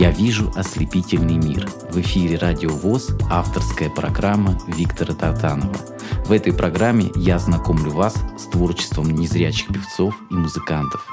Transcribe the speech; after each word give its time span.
Я 0.00 0.10
вижу 0.12 0.50
ослепительный 0.56 1.36
мир. 1.36 1.68
В 1.90 2.00
эфире 2.00 2.38
Радио 2.38 2.70
ВОЗ 2.70 3.10
авторская 3.30 3.90
программа 3.90 4.58
Виктора 4.66 5.14
Тартанова. 5.14 5.76
В 6.24 6.32
этой 6.32 6.54
программе 6.54 7.10
я 7.16 7.38
знакомлю 7.38 7.90
вас 7.90 8.14
с 8.38 8.46
творчеством 8.46 9.10
незрячих 9.10 9.68
певцов 9.68 10.16
и 10.30 10.34
музыкантов. 10.34 11.06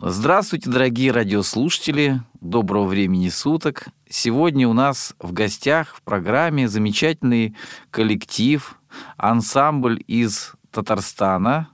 Здравствуйте, 0.00 0.70
дорогие 0.70 1.12
радиослушатели. 1.12 2.22
Доброго 2.40 2.86
времени 2.86 3.28
суток. 3.28 3.88
Сегодня 4.08 4.66
у 4.66 4.72
нас 4.72 5.14
в 5.18 5.34
гостях 5.34 5.94
в 5.94 6.00
программе 6.00 6.68
замечательный 6.68 7.54
коллектив, 7.90 8.74
ансамбль 9.18 10.02
из 10.06 10.54
Татарстана. 10.70 11.68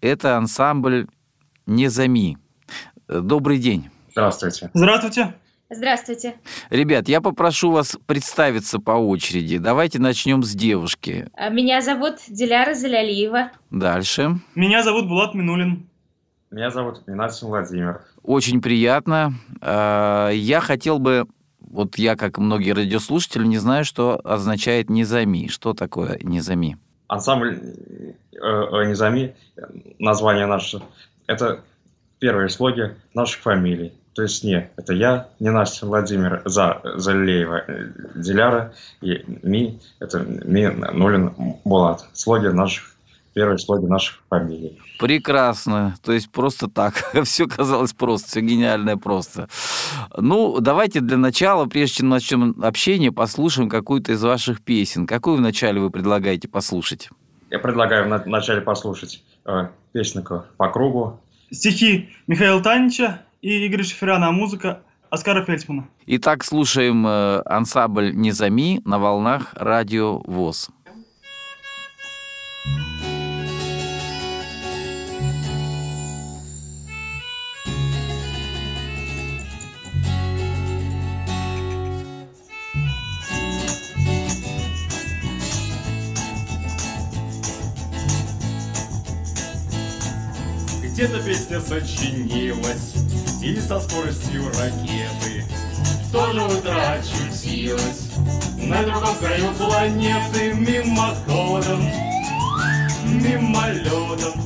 Это 0.00 0.38
ансамбль 0.38 1.08
«Незами». 1.66 2.38
Добрый 3.06 3.58
день. 3.58 3.90
Здравствуйте. 4.12 4.70
Здравствуйте. 4.72 5.34
Здравствуйте. 5.74 6.34
Ребят, 6.68 7.08
я 7.08 7.22
попрошу 7.22 7.70
вас 7.70 7.96
представиться 8.06 8.78
по 8.78 8.92
очереди. 8.92 9.56
Давайте 9.56 9.98
начнем 9.98 10.42
с 10.42 10.52
девушки. 10.52 11.28
А, 11.34 11.48
Меня 11.48 11.80
зовут 11.80 12.16
Диляра 12.28 12.74
Залялиева. 12.74 13.50
Дальше. 13.70 14.38
Меня 14.54 14.82
зовут 14.82 15.08
Булат 15.08 15.34
Минулин. 15.34 15.88
Меня 16.50 16.70
зовут 16.70 17.06
Минасин 17.06 17.48
Владимир. 17.48 18.02
Очень 18.22 18.60
приятно. 18.60 19.32
А, 19.62 20.28
Я 20.28 20.60
хотел 20.60 20.98
бы, 20.98 21.26
вот 21.60 21.96
я, 21.96 22.16
как 22.16 22.36
многие 22.36 22.72
радиослушатели, 22.72 23.46
не 23.46 23.56
знаю, 23.58 23.86
что 23.86 24.20
означает 24.22 24.90
«низами». 24.90 25.48
Что 25.48 25.72
такое 25.72 26.18
«низами»? 26.22 26.76
Ансамбль 27.08 27.58
э, 27.58 28.12
э, 28.34 28.84
Низами, 28.88 29.34
название 29.98 30.46
наше, 30.46 30.82
это 31.26 31.62
первые 32.18 32.48
слоги 32.48 32.94
наших 33.14 33.40
фамилий. 33.40 33.92
То 34.14 34.22
есть 34.22 34.44
не, 34.44 34.70
это 34.76 34.92
я, 34.92 35.28
не 35.40 35.50
Настя 35.50 35.86
Владимир, 35.86 36.42
за 36.44 36.80
Залеева 36.96 37.64
э, 37.66 37.88
Диляра, 38.14 38.74
и 39.00 39.24
Ми, 39.42 39.80
это 40.00 40.24
Ми 40.44 40.66
Нулин 40.92 41.30
Булат. 41.64 42.04
Слоги 42.12 42.48
наших, 42.48 42.94
первые 43.34 43.58
слоги 43.58 43.86
наших 43.86 44.22
фамилий. 44.28 44.78
Прекрасно. 44.98 45.94
То 46.02 46.12
есть 46.12 46.30
просто 46.30 46.68
так. 46.68 46.94
Все 47.24 47.46
казалось 47.46 47.94
просто, 47.94 48.28
все 48.28 48.40
гениальное 48.40 48.96
просто. 48.96 49.48
Ну, 50.18 50.60
давайте 50.60 51.00
для 51.00 51.16
начала, 51.16 51.64
прежде 51.64 51.96
чем 51.96 52.10
начнем 52.10 52.54
общение, 52.62 53.12
послушаем 53.12 53.70
какую-то 53.70 54.12
из 54.12 54.22
ваших 54.22 54.60
песен. 54.60 55.06
Какую 55.06 55.38
вначале 55.38 55.80
вы 55.80 55.90
предлагаете 55.90 56.48
послушать? 56.48 57.08
Я 57.50 57.58
предлагаю 57.58 58.08
на- 58.08 58.18
вначале 58.18 58.60
послушать 58.60 59.22
э, 59.46 59.68
песенку 59.92 60.44
по 60.58 60.68
кругу. 60.68 61.18
Стихи 61.50 62.10
Михаила 62.26 62.62
Танича 62.62 63.22
и 63.42 63.66
Игоря 63.66 63.82
Шеферяна, 63.82 64.28
а 64.28 64.32
музыка 64.32 64.82
Оскара 65.10 65.44
Фельдсмана. 65.44 65.88
Итак, 66.06 66.44
слушаем 66.44 67.06
э, 67.06 67.42
ансамбль 67.44 68.14
«Незами» 68.14 68.80
на 68.86 68.98
волнах 68.98 69.52
радио 69.56 70.20
ВОЗ. 70.20 70.70
Где-то 90.84 91.20
песня 91.24 91.60
сочинилась 91.60 93.11
И 93.42 93.60
со 93.60 93.80
скоростью 93.80 94.46
ракеты. 94.50 95.44
В 96.06 96.12
то 96.12 96.32
же 96.32 96.42
утро 96.42 96.76
На 98.56 98.82
другом 98.84 99.16
краю 99.16 99.52
планеты 99.58 100.54
Мимоходом, 100.54 101.82
мимолетом 103.04 104.44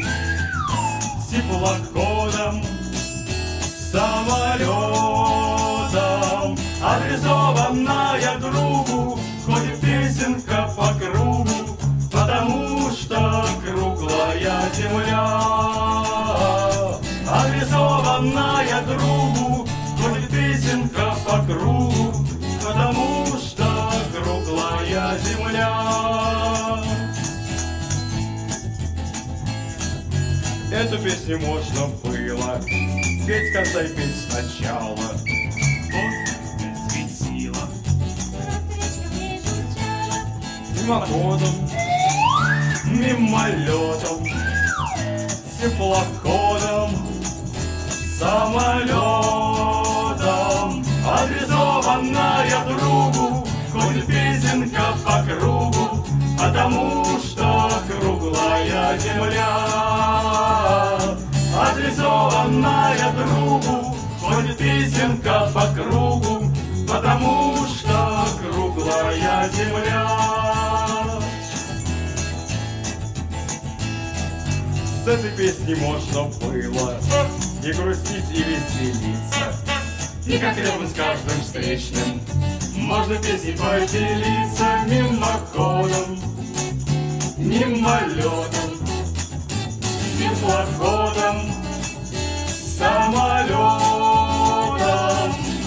Теплоходом, 1.31 2.65
самолетом 3.93 4.97
Адресованная 6.82 8.38
другу 8.38 9.21
Ходит 9.44 9.78
песенка 9.78 10.71
по 10.75 10.94
кругу 10.94 11.76
Потому 12.10 12.91
что 12.92 13.47
круглая 13.62 14.71
земля 14.75 15.56
Адресованная 18.16 18.82
другу 18.82 19.69
Ходит 20.00 20.31
песенка 20.31 21.15
по 21.25 21.43
кругу 21.44 22.15
Потому 22.65 23.27
что 23.38 23.93
круглая 24.12 25.19
земля. 25.19 26.82
Эту 30.72 30.99
песню 30.99 31.38
можно 31.41 31.87
было 32.03 32.60
Петь 33.27 33.54
и 33.54 33.88
петь 33.94 34.16
сначала. 34.28 34.97
Вот 34.97 35.16
светило 36.91 37.69
Мимоходом 40.75 41.54
Мимолетом 42.84 44.25
Теплоходом 45.60 46.46
Самолетом. 48.19 48.97
Адресованная 51.06 52.65
другу 52.66 53.47
Ходит 53.71 54.06
песенка 54.06 54.97
по 55.04 55.22
кругу 55.22 56.06
Потому 56.38 57.04
что 57.19 57.71
круглая 57.87 58.99
земля. 58.99 59.49
Адресованная 61.60 63.12
другу 63.12 63.94
Ходит 64.22 64.56
песенка 64.56 65.50
по 65.53 65.66
кругу 65.75 66.50
Потому 66.88 67.66
что 67.66 68.27
круглая 68.41 69.50
земля. 69.50 70.06
С 75.04 75.09
этой 75.09 75.31
песни 75.37 75.75
можно 75.75 76.22
было 76.41 76.98
И 77.66 77.72
грустить, 77.72 78.31
и 78.31 78.44
веселиться. 78.44 79.53
И 80.25 80.38
как 80.38 80.56
рядом 80.56 80.87
с 80.87 80.93
каждым 80.93 81.41
встречным 81.41 82.21
Можно 82.77 83.16
песней 83.16 83.56
поделиться 83.56 84.84
Мимоходом, 84.87 86.21
мимолетом 87.37 88.71
Теплоходом, 90.16 91.53
самолетом 92.78 93.66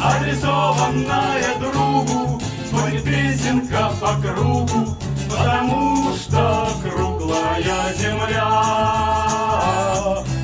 Адресованная 0.01 1.59
другу 1.59 2.41
Ходит 2.71 3.03
песенка 3.03 3.91
по 3.99 4.13
кругу 4.21 4.95
Потому 5.29 6.15
что 6.15 6.69
круглая 6.81 7.93
земля 7.93 9.28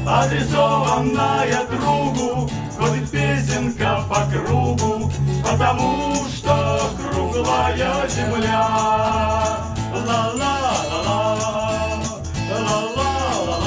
Адресованная 0.08 1.66
другу 1.66 2.48
Ходит 2.78 3.10
песенка 3.10 4.04
по 4.08 4.22
кругу 4.32 5.12
Потому 5.44 6.16
что 6.28 6.80
круглая 7.12 8.08
земля 8.08 8.68
Ла-ла-ла-ла 9.92 11.26
Ла-ла-ла-ла 12.52 13.66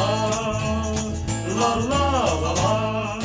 Ла-ла-ла-ла 1.58 3.18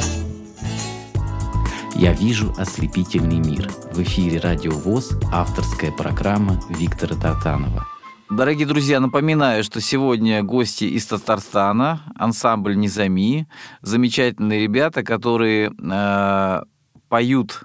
Я 1.95 2.13
вижу 2.13 2.51
ослепительный 2.57 3.37
мир. 3.37 3.71
В 3.91 4.01
эфире 4.01 4.39
Радио 4.39 4.71
ВОЗ 4.71 5.11
авторская 5.31 5.91
программа 5.91 6.59
Виктора 6.69 7.15
Тартанова. 7.15 7.92
Дорогие 8.35 8.65
друзья, 8.65 8.99
напоминаю, 8.99 9.63
что 9.63 9.79
сегодня 9.79 10.41
гости 10.43 10.85
из 10.85 11.05
Татарстана, 11.05 12.01
ансамбль 12.15 12.75
«Низами», 12.75 13.47
замечательные 13.81 14.61
ребята, 14.61 15.03
которые 15.03 15.71
э, 15.71 16.61
поют 17.09 17.63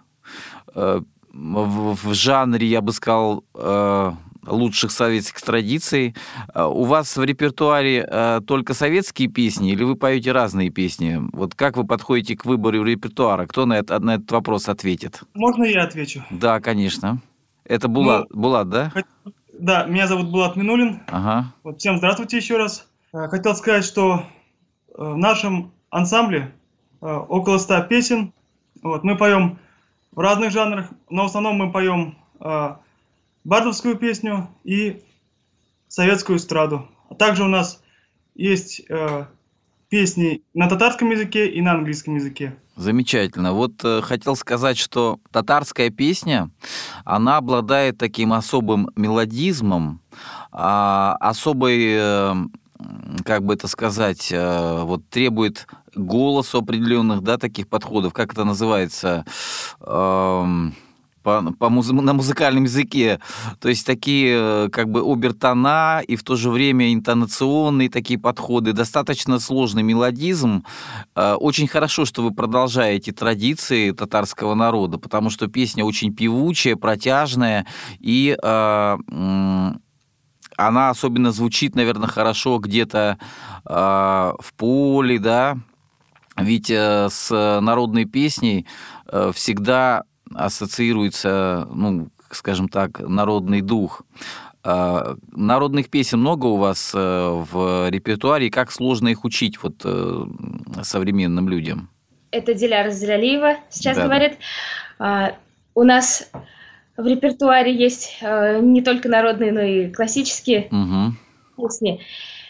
э, 0.75 1.00
в, 1.32 1.94
в 1.94 2.15
жанре, 2.15 2.67
я 2.67 2.82
бы 2.82 2.93
сказал, 2.93 3.44
э, 3.55 4.12
лучших 4.47 4.91
советских 4.91 5.41
традиций. 5.41 6.15
Э, 6.55 6.65
У 6.65 6.85
вас 6.85 7.17
в 7.17 7.25
репертуаре 7.25 8.06
э, 8.06 8.41
только 8.47 8.75
советские 8.75 9.29
песни 9.29 9.73
или 9.73 9.85
вы 9.85 9.94
поете 9.94 10.32
разные 10.32 10.69
песни? 10.69 11.19
Вот 11.32 11.55
как 11.55 11.79
вы 11.79 11.85
подходите 11.87 12.37
к 12.37 12.44
выбору 12.44 12.82
репертуара? 12.85 13.47
Кто 13.47 13.64
на, 13.64 13.75
это, 13.79 13.99
на 14.00 14.17
этот 14.17 14.31
вопрос 14.32 14.69
ответит? 14.69 15.23
Можно 15.35 15.64
я 15.64 15.85
отвечу? 15.85 16.23
Да, 16.31 16.61
конечно. 16.61 17.21
Это 17.64 17.88
Булат, 17.88 18.26
Булат 18.31 18.69
да? 18.69 18.93
Хот- 18.94 19.32
Да, 19.59 19.85
меня 19.87 20.07
зовут 20.07 20.31
Булат 20.31 20.55
Минулин. 20.55 21.03
Ага. 21.09 21.53
Вот, 21.65 21.81
всем 21.81 21.99
здравствуйте 21.99 22.37
еще 22.37 22.57
раз. 22.57 22.89
Э, 23.13 23.27
Хотел 23.29 23.57
сказать, 23.57 23.85
что 23.85 24.25
э, 24.89 24.93
в 24.97 25.17
нашем 25.17 25.73
ансамбле 25.91 26.55
э, 27.01 27.07
около 27.07 27.59
100 27.59 27.83
песен. 27.83 28.33
Вот, 28.83 29.03
мы 29.03 29.17
поем 29.17 29.59
в 30.13 30.21
разных 30.21 30.53
жанрах, 30.53 30.91
но 31.11 31.25
в 31.25 31.27
основном 31.27 31.57
мы 31.57 31.73
поем 31.73 32.17
бардовскую 33.45 33.97
песню 33.97 34.49
и 34.63 35.03
советскую 35.89 36.39
эстраду. 36.39 36.89
А 37.11 37.17
также 37.17 37.43
у 37.43 37.49
нас 37.49 37.83
есть 38.37 38.83
песни 39.88 40.43
на 40.55 40.69
татарском 40.69 41.11
языке 41.11 41.49
и 41.49 41.61
на 41.61 41.73
английском 41.73 42.17
языке. 42.17 42.56
Замечательно. 42.76 43.52
Вот 43.52 43.73
э, 43.85 44.00
хотел 44.02 44.37
сказать, 44.37 44.79
что 44.79 45.19
татарская 45.32 45.90
песня, 45.90 46.50
она 47.05 47.38
обладает 47.38 47.99
таким 47.99 48.32
особым 48.32 48.90
мелодизмом, 48.94 50.00
а, 50.52 51.17
особой, 51.20 51.96
э, 51.99 52.35
как 53.25 53.44
бы 53.44 53.55
это 53.55 53.67
сказать, 53.67 54.29
э, 54.31 54.82
вот 54.85 55.08
требует 55.08 55.67
голосу 55.94 56.58
определенных, 56.58 57.23
да, 57.23 57.38
таких 57.38 57.69
подходов. 57.69 58.12
Как 58.12 58.32
это 58.32 58.44
называется? 58.44 59.25
Эм, 59.81 60.75
по, 61.23 61.53
по 61.59 61.69
муз, 61.69 61.88
на 61.91 62.12
музыкальном 62.12 62.65
языке. 62.65 63.20
То 63.61 63.69
есть 63.69 63.87
такие 63.87 64.37
э, 64.38 64.69
как 64.70 64.91
бы 64.91 65.00
обертона 65.00 66.03
и 66.06 66.17
в 66.17 66.23
то 66.23 66.37
же 66.37 66.50
время 66.50 66.93
интонационные 66.93 67.91
такие 67.91 68.19
подходы. 68.19 68.73
Достаточно 68.73 69.38
сложный 69.38 69.82
мелодизм. 69.82 70.65
Э, 71.15 71.35
очень 71.35 71.69
хорошо, 71.69 72.05
что 72.05 72.23
вы 72.23 72.32
продолжаете 72.32 73.12
традиции 73.12 73.91
татарского 73.91 74.55
народа, 74.55 74.99
потому 74.99 75.31
что 75.31 75.49
песня 75.49 75.85
очень 75.85 76.15
певучая, 76.15 76.76
протяжная 76.76 77.67
и 77.99 78.37
э, 78.41 78.97
она 80.59 80.91
особенно 80.91 81.31
звучит, 81.31 81.76
наверное, 81.76 82.09
хорошо 82.09 82.59
где-то 82.59 83.17
э, 83.64 83.73
в 83.73 84.53
поле, 84.56 85.19
да. 85.21 85.56
Ведь 86.37 86.69
э, 86.71 87.09
с 87.11 87.61
народной 87.61 88.06
песней 88.06 88.67
э, 89.06 89.31
всегда 89.35 90.03
ассоциируется, 90.35 91.69
ну, 91.73 92.09
скажем 92.31 92.69
так, 92.69 93.01
народный 93.01 93.61
дух. 93.61 94.03
А, 94.65 95.17
народных 95.33 95.89
песен 95.89 96.21
много 96.21 96.47
у 96.47 96.57
вас 96.57 96.93
э, 96.95 96.99
в 96.99 97.89
репертуаре, 97.89 98.51
как 98.51 98.73
сложно 98.73 99.09
их 99.09 99.25
учить 99.25 99.63
вот 99.63 99.81
э, 99.85 100.25
современным 100.83 101.49
людям? 101.49 101.91
Это 102.31 102.55
Диляра 102.55 102.91
Зралиева 102.91 103.57
сейчас 103.71 103.97
да, 103.97 104.05
говорит. 104.05 104.39
Да. 104.99 105.37
У 105.75 105.85
нас 105.85 106.31
в 106.97 107.07
репертуаре 107.07 107.75
есть 107.75 108.19
э, 108.21 108.61
не 108.61 108.83
только 108.83 109.09
народные, 109.09 109.53
но 109.53 109.61
и 109.61 109.91
классические 109.91 110.69
угу. 110.71 111.15
песни. 111.57 112.03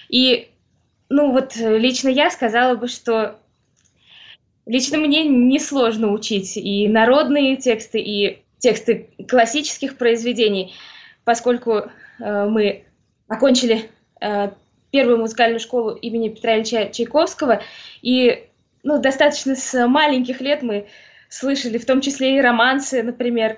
И, 0.09 0.49
ну 1.11 1.31
вот, 1.33 1.55
лично 1.57 2.09
я 2.09 2.31
сказала 2.31 2.75
бы, 2.75 2.89
что 2.89 3.39
Лично 4.69 4.99
мне 4.99 5.25
несложно 5.25 6.13
учить 6.13 6.59
и 6.59 6.87
народные 6.89 7.57
тексты, 7.57 8.01
и 8.01 8.43
тексты 8.59 9.09
классических 9.27 9.97
произведений, 9.97 10.75
поскольку 11.25 11.73
э, 11.73 12.47
мы 12.47 12.85
окончили 13.29 13.91
э, 14.21 14.51
первую 14.91 15.19
музыкальную 15.19 15.59
школу 15.59 15.93
имени 15.93 16.29
Петра 16.29 16.57
Ильича 16.57 16.91
Чайковского, 16.93 17.63
и 18.03 18.45
ну, 18.83 19.01
достаточно 19.01 19.57
с 19.57 19.87
маленьких 19.87 20.43
лет 20.43 20.63
мы 20.63 20.87
слышали 21.31 21.79
в 21.79 21.87
том 21.87 22.03
числе 22.03 22.37
и 22.37 22.41
романсы, 22.41 23.03
например, 23.03 23.57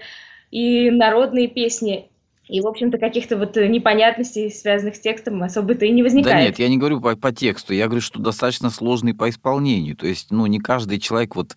и 0.52 0.90
народные 0.90 1.48
песни. 1.48 2.09
И, 2.50 2.60
в 2.60 2.66
общем-то, 2.66 2.98
каких-то 2.98 3.36
вот 3.36 3.56
э, 3.56 3.68
непонятностей, 3.68 4.50
связанных 4.50 4.96
с 4.96 5.00
текстом, 5.00 5.40
особо-то 5.40 5.84
и 5.84 5.92
не 5.92 6.02
возникает. 6.02 6.36
Да 6.36 6.42
нет, 6.42 6.58
я 6.58 6.68
не 6.68 6.78
говорю 6.78 7.00
по, 7.00 7.14
по 7.14 7.30
тексту, 7.30 7.74
я 7.74 7.86
говорю, 7.86 8.00
что 8.00 8.18
достаточно 8.18 8.70
сложный 8.70 9.14
по 9.14 9.30
исполнению. 9.30 9.94
То 9.94 10.08
есть, 10.08 10.32
ну, 10.32 10.46
не 10.46 10.58
каждый 10.58 10.98
человек 10.98 11.36
вот 11.36 11.54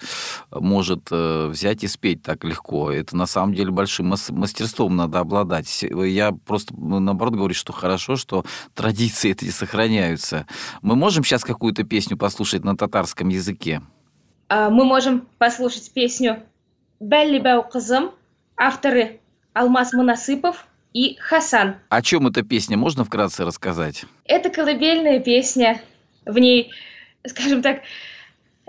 может 0.51 1.07
э, 1.09 1.47
взять 1.47 1.83
и 1.83 1.87
спеть 1.87 2.21
так 2.21 2.43
легко. 2.43 2.91
Это 2.91 3.17
на 3.17 3.25
самом 3.25 3.55
деле 3.55 3.71
большим 3.71 4.13
мастерством 4.29 4.95
надо 4.95 5.17
обладать. 5.17 5.83
Я 5.83 6.31
просто, 6.31 6.75
ну, 6.77 6.99
наоборот, 6.99 7.33
говорю, 7.33 7.55
что 7.55 7.73
хорошо, 7.73 8.15
что 8.15 8.45
традиции 8.75 9.31
эти 9.31 9.49
сохраняются. 9.49 10.45
Мы 10.83 10.95
можем 10.95 11.23
сейчас 11.23 11.43
какую-то 11.43 11.83
песню 11.85 12.17
послушать 12.17 12.63
на 12.63 12.77
татарском 12.77 13.29
языке? 13.29 13.81
А, 14.47 14.69
мы 14.69 14.85
можем 14.85 15.25
послушать 15.39 15.91
песню 15.91 16.43
«Белли 16.99 17.39
Бау 17.39 17.63
Казым», 17.63 18.11
авторы 18.55 19.21
Алмаз 19.53 19.93
Монасыпов– 19.93 20.67
и 20.93 21.17
Хасан. 21.19 21.75
О 21.89 22.01
чем 22.01 22.27
эта 22.27 22.43
песня? 22.43 22.77
Можно 22.77 23.03
вкратце 23.03 23.45
рассказать? 23.45 24.05
Это 24.25 24.49
колыбельная 24.49 25.19
песня. 25.19 25.81
В 26.25 26.37
ней, 26.37 26.71
скажем 27.25 27.61
так, 27.61 27.81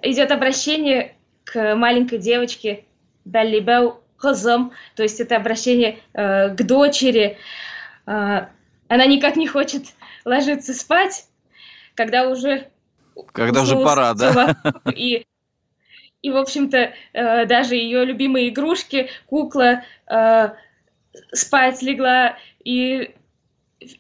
идет 0.03 0.31
обращение 0.31 1.15
к 1.45 1.75
маленькой 1.77 2.19
девочке 2.19 2.85
Даллибау 3.25 4.01
Хазам, 4.17 4.73
то 4.97 5.03
есть 5.03 5.21
это 5.21 5.37
обращение 5.37 5.99
э, 6.15 6.55
к 6.55 6.63
дочери. 6.63 7.37
Э, 8.07 8.47
она 8.89 9.07
никак 9.07 9.37
не 9.37 9.47
хочет 9.47 9.85
ложиться 10.25 10.73
спать, 10.73 11.27
когда 11.95 12.29
уже 12.29 12.69
когда 13.33 13.63
уже 13.63 13.77
пора, 13.77 14.15
да? 14.15 14.57
И 14.95 15.27
и, 16.23 16.31
в 16.31 16.39
общем-то, 16.39 16.95
э, 17.13 17.45
даже 17.45 17.75
ее 17.75 18.03
любимые 18.07 18.49
игрушки, 18.49 19.11
кукла, 19.27 19.83
э, 20.07 20.51
спать 21.33 21.83
легла, 21.83 22.37
и 22.65 23.15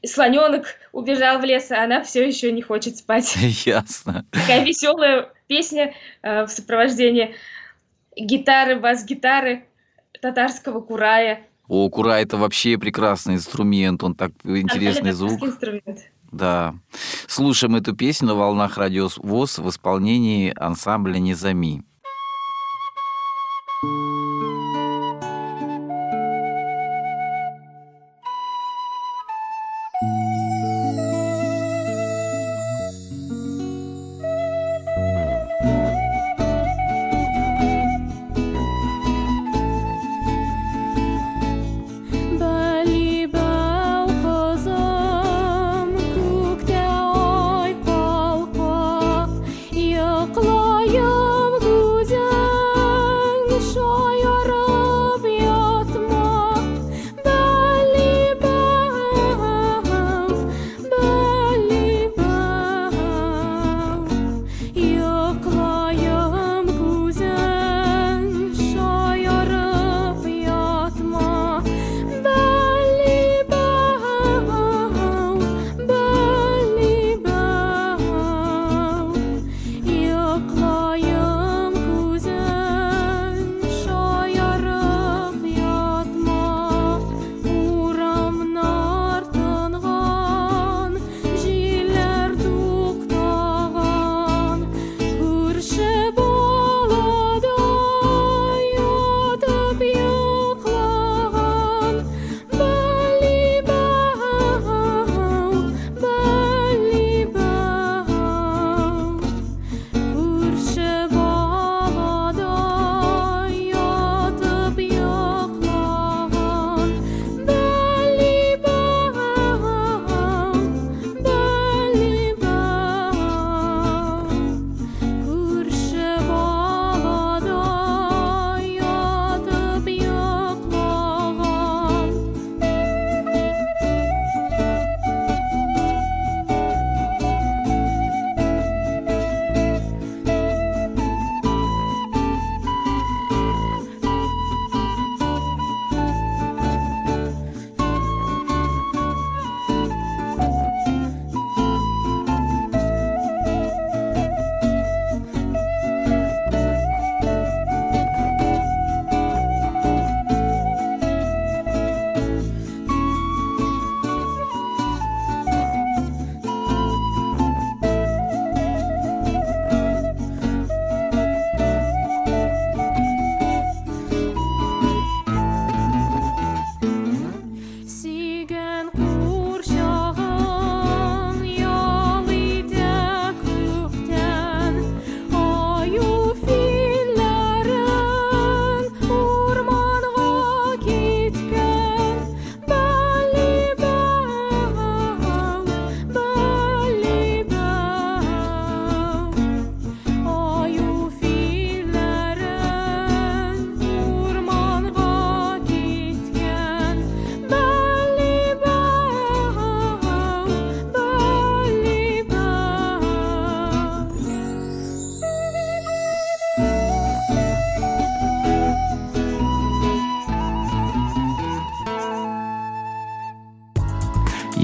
слоненок 0.04 0.66
убежал 0.92 1.38
в 1.40 1.44
лес, 1.44 1.70
а 1.70 1.84
она 1.84 2.02
все 2.02 2.26
еще 2.26 2.52
не 2.52 2.62
хочет 2.62 2.96
спать. 2.96 3.36
Ясно. 3.64 4.26
Такая 4.30 4.64
веселая 4.64 5.32
песня 5.46 5.94
э, 6.22 6.44
в 6.44 6.48
сопровождении 6.48 7.34
гитары, 8.16 8.76
бас-гитары 8.76 9.64
татарского 10.20 10.80
курая. 10.80 11.46
О, 11.68 11.88
курай 11.88 12.22
это 12.22 12.36
вообще 12.36 12.78
прекрасный 12.78 13.34
инструмент, 13.34 14.02
он 14.02 14.14
так 14.14 14.32
интересный 14.44 15.12
звук. 15.12 15.42
Инструмент. 15.42 16.00
Да. 16.30 16.74
Слушаем 17.28 17.76
эту 17.76 17.94
песню 17.94 18.28
на 18.28 18.34
волнах 18.34 18.76
радио 18.76 19.08
ВОЗ 19.16 19.58
в 19.58 19.68
исполнении 19.68 20.52
ансамбля 20.56 21.18
«Незами». 21.18 21.84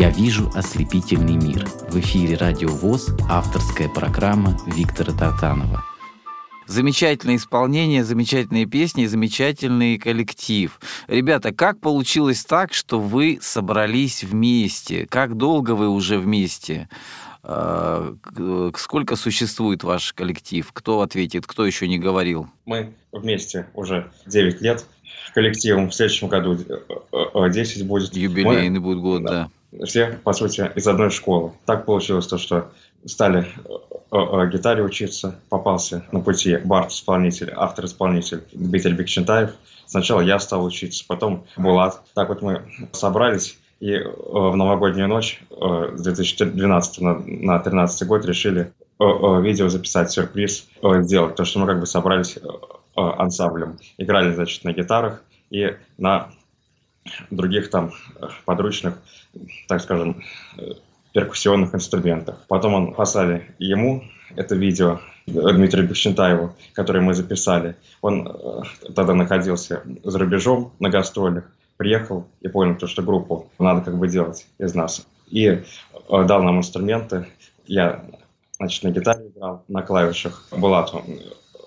«Я 0.01 0.09
вижу 0.09 0.51
ослепительный 0.55 1.37
мир». 1.37 1.67
В 1.91 2.01
эфире 2.01 2.35
«Радио 2.35 2.69
ВОЗ» 2.69 3.11
авторская 3.29 3.87
программа 3.87 4.57
Виктора 4.65 5.13
Татанова. 5.13 5.85
Замечательное 6.67 7.37
исполнение, 7.37 8.03
замечательные 8.03 8.65
песни, 8.65 9.05
замечательный 9.05 9.99
коллектив. 9.99 10.81
Ребята, 11.07 11.53
как 11.53 11.81
получилось 11.81 12.47
так, 12.47 12.73
что 12.73 12.99
вы 12.99 13.41
собрались 13.43 14.25
вместе? 14.25 15.07
Как 15.07 15.37
долго 15.37 15.73
вы 15.73 15.91
уже 15.91 16.19
вместе? 16.19 16.89
А, 17.43 18.15
сколько 18.79 19.17
существует 19.17 19.85
ваш 19.85 20.15
коллектив? 20.15 20.67
Кто 20.73 21.03
ответит, 21.03 21.47
кто 21.47 21.67
еще 21.67 21.87
не 21.89 21.99
говорил? 21.99 22.49
Мы 22.65 22.95
вместе 23.13 23.67
уже 23.75 24.11
9 24.25 24.63
лет. 24.63 24.87
Коллективом 25.35 25.91
в 25.91 25.95
следующем 25.95 26.29
году 26.29 26.55
10 26.57 26.67
э, 26.73 27.81
э, 27.81 27.85
будет. 27.85 28.17
Юбилейный 28.17 28.71
Мы, 28.71 28.81
будет 28.81 29.01
год, 29.01 29.25
да. 29.25 29.31
да. 29.31 29.51
Все, 29.85 30.19
по 30.25 30.33
сути, 30.33 30.71
из 30.75 30.87
одной 30.89 31.11
школы. 31.11 31.53
Так 31.65 31.87
получилось 31.87 32.27
то, 32.27 32.39
что 32.39 32.71
стали 33.05 33.47
э, 34.11 34.51
гитаре 34.51 34.83
учиться, 34.83 35.39
попался 35.49 36.05
на 36.13 36.21
пути 36.21 36.57
бард-исполнитель, 36.57 37.53
автор-исполнитель 37.55 38.43
Дмитрий 38.53 38.95
Бекчентаев. 38.95 39.51
Сначала 39.87 40.21
я 40.21 40.39
стал 40.39 40.65
учиться, 40.65 41.05
потом 41.07 41.45
Булат. 41.57 42.03
Так 42.15 42.29
вот 42.29 42.43
мы 42.43 42.63
собрались 42.93 43.59
и 43.81 43.93
э, 43.93 44.05
в 44.05 44.57
новогоднюю 44.57 45.09
ночь 45.09 45.41
э, 45.51 45.95
с 45.97 46.03
2012 46.03 47.01
на, 47.01 47.15
на 47.19 47.59
13 47.59 48.07
год 48.07 48.25
решили 48.27 48.73
э, 48.99 49.05
э, 49.05 49.43
видео 49.43 49.69
записать, 49.69 50.11
сюрприз 50.11 50.69
э, 50.83 51.03
сделать. 51.03 51.35
То, 51.35 51.45
что 51.45 51.61
мы 51.61 51.67
как 51.67 51.81
бы 51.81 51.87
собрались 51.87 52.37
э, 52.37 52.41
э, 52.41 53.01
ансамблем. 53.01 53.79
Играли, 53.97 54.35
значит, 54.35 54.65
на 54.65 54.73
гитарах 54.73 55.23
и 55.51 55.77
на 55.97 56.31
других 57.31 57.71
там 57.71 57.93
э, 58.17 58.27
подручных, 58.45 58.99
так 59.69 59.81
скажем, 59.81 60.23
э, 60.59 60.73
перкуссионных 61.13 61.75
инструментах. 61.75 62.45
Потом 62.49 62.75
он 62.75 62.95
послали 62.95 63.55
ему 63.59 64.05
это 64.37 64.55
видео, 64.55 65.01
Дмитрию 65.27 65.89
Бекчентаеву, 65.89 66.55
которое 66.73 67.01
мы 67.01 67.15
записали. 67.15 67.77
Он 68.01 68.27
э, 68.29 68.63
тогда 68.95 69.15
находился 69.15 69.83
за 70.05 70.19
рубежом 70.19 70.73
на 70.79 70.89
гастролях 70.89 71.45
приехал 71.81 72.27
и 72.43 72.49
понял, 72.49 72.77
то, 72.77 72.87
что 72.87 73.01
группу 73.01 73.49
надо 73.59 73.81
как 73.81 73.97
бы 73.97 74.07
делать 74.07 74.47
из 74.59 74.75
нас. 74.75 75.07
И 75.29 75.47
э, 75.47 75.63
дал 76.11 76.43
нам 76.43 76.59
инструменты. 76.59 77.27
Я, 77.65 78.05
значит, 78.59 78.85
на 78.85 78.91
гитаре 78.91 79.29
играл, 79.29 79.65
на 79.67 79.81
клавишах. 79.81 80.47
Булату 80.51 81.03
э, 81.07 81.15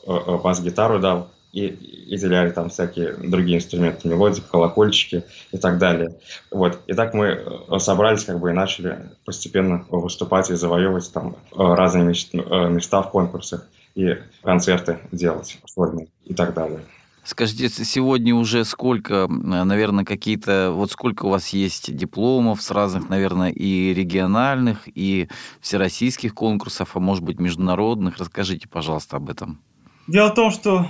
э, 0.05 0.37
бас-гитару 0.37 0.99
дал. 0.99 1.31
И, 1.53 1.67
и 1.67 2.17
деляли 2.17 2.49
там 2.49 2.69
всякие 2.69 3.13
другие 3.13 3.59
инструменты, 3.59 4.07
мелодики, 4.07 4.43
колокольчики 4.51 5.23
и 5.51 5.57
так 5.57 5.77
далее. 5.77 6.15
Вот. 6.49 6.79
И 6.87 6.93
так 6.93 7.13
мы 7.13 7.27
э, 7.27 7.79
собрались 7.79 8.25
как 8.25 8.39
бы 8.39 8.49
и 8.49 8.53
начали 8.53 9.11
постепенно 9.23 9.85
выступать 9.89 10.49
и 10.49 10.55
завоевывать 10.55 11.13
там 11.13 11.35
э, 11.51 11.55
разные 11.55 12.05
места 12.05 13.03
в 13.03 13.11
конкурсах 13.11 13.67
и 13.93 14.17
концерты 14.41 14.97
делать 15.11 15.59
сольные 15.67 16.07
и 16.25 16.33
так 16.33 16.55
далее. 16.55 16.79
Скажите, 17.23 17.69
сегодня 17.69 18.35
уже 18.35 18.65
сколько, 18.65 19.27
наверное, 19.29 20.03
какие-то, 20.03 20.71
вот 20.73 20.91
сколько 20.91 21.25
у 21.25 21.29
вас 21.29 21.49
есть 21.49 21.95
дипломов 21.95 22.61
с 22.61 22.69
разных, 22.69 23.07
наверное, 23.07 23.49
и 23.49 23.93
региональных, 23.93 24.89
и 24.93 25.29
всероссийских 25.61 26.33
конкурсов, 26.33 26.95
а 26.95 26.99
может 26.99 27.23
быть, 27.23 27.39
международных? 27.39 28.17
Расскажите, 28.17 28.67
пожалуйста, 28.67 29.17
об 29.17 29.29
этом. 29.29 29.61
Дело 30.07 30.31
в 30.31 30.33
том, 30.33 30.51
что, 30.51 30.87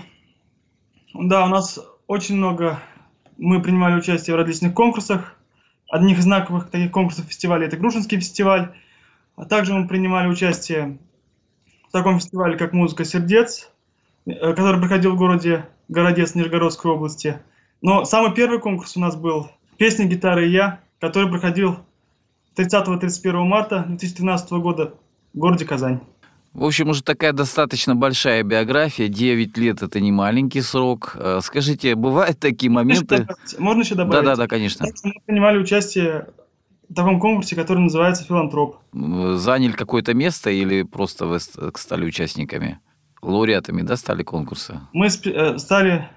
да, 1.14 1.46
у 1.46 1.48
нас 1.48 1.80
очень 2.08 2.38
много, 2.38 2.80
мы 3.38 3.62
принимали 3.62 3.96
участие 3.96 4.36
в 4.36 4.40
различных 4.40 4.74
конкурсах. 4.74 5.38
Одних 5.90 6.18
из 6.18 6.24
знаковых 6.24 6.70
таких 6.72 6.92
конкурсов 6.92 7.26
фестиваля 7.26 7.68
это 7.68 7.78
Грушинский 7.78 8.18
фестиваль, 8.18 8.74
а 9.36 9.46
также 9.46 9.74
мы 9.74 9.88
принимали 9.88 10.28
участие 10.28 10.98
в 11.88 11.92
таком 11.92 12.20
фестивале, 12.20 12.58
как 12.58 12.74
«Музыка 12.74 13.06
сердец», 13.06 13.70
э, 14.26 14.54
который 14.54 14.80
проходил 14.80 15.14
в 15.14 15.18
городе 15.18 15.70
Городец 15.88 16.34
Нижегородской 16.34 16.92
области. 16.92 17.40
Но 17.84 18.06
самый 18.06 18.34
первый 18.34 18.60
конкурс 18.60 18.98
у 18.98 19.00
нас 19.00 19.16
был 19.16 19.52
«Песня, 19.78 20.06
гитара 20.06 20.44
и 20.44 20.50
я», 20.50 20.80
который 21.00 21.30
проходил 21.30 21.78
30-31 22.56 23.44
марта 23.44 23.84
2013 23.88 24.52
года 24.54 24.96
в 25.34 25.38
городе 25.38 25.66
Казань. 25.66 26.00
В 26.54 26.64
общем, 26.66 26.90
уже 26.90 27.04
такая 27.04 27.34
достаточно 27.34 27.96
большая 27.96 28.44
биография. 28.44 29.08
9 29.08 29.58
лет– 29.58 29.82
это 29.82 30.00
не 30.00 30.12
маленький 30.12 30.62
срок. 30.62 31.16
Э, 31.16 31.40
скажите, 31.42 31.96
бывают 31.96 32.40
такие 32.40 32.72
моменты... 32.72 33.28
Можно 33.58 33.82
еще 33.82 33.96
добавить? 33.96 34.24
Да-да-да, 34.24 34.48
конечно. 34.48 34.86
Мы 35.04 35.14
принимали 35.26 35.58
участие 35.58 36.28
в 36.88 36.94
таком 36.94 37.20
конкурсе, 37.20 37.56
который 37.56 37.80
называется 37.80 38.24
«Филантроп». 38.24 38.78
Заняли 38.94 39.72
какое-то 39.72 40.14
место 40.14 40.52
или 40.52 40.84
просто 40.84 41.26
вы 41.26 41.40
стали 41.40 42.06
участниками? 42.06 42.80
лауреатами, 43.24 43.82
да, 43.82 43.96
стали 43.96 44.24
конкурса? 44.24 44.88
Мы 44.94 45.08
э, 45.08 45.58
стали 45.58 46.10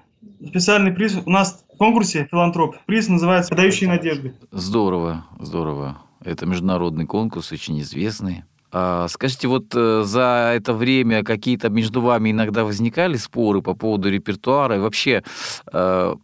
специальный 0.45 0.91
приз. 0.91 1.17
У 1.25 1.29
нас 1.29 1.63
в 1.73 1.77
конкурсе 1.77 2.27
«Филантроп». 2.29 2.75
Приз 2.85 3.07
называется 3.07 3.49
«Подающие 3.49 3.89
надежды». 3.89 4.35
Здорово, 4.51 5.25
здорово. 5.39 5.97
Это 6.23 6.45
международный 6.45 7.05
конкурс, 7.05 7.51
очень 7.51 7.79
известный. 7.81 8.43
А, 8.69 9.07
скажите, 9.07 9.47
вот 9.47 9.73
э, 9.73 10.03
за 10.03 10.51
это 10.53 10.73
время 10.73 11.23
какие-то 11.23 11.69
между 11.69 12.01
вами 12.01 12.31
иногда 12.31 12.65
возникали 12.65 13.15
споры 13.15 13.61
по 13.61 13.73
поводу 13.73 14.09
репертуара? 14.09 14.75
И 14.75 14.79
вообще, 14.79 15.23
э, 15.71 16.15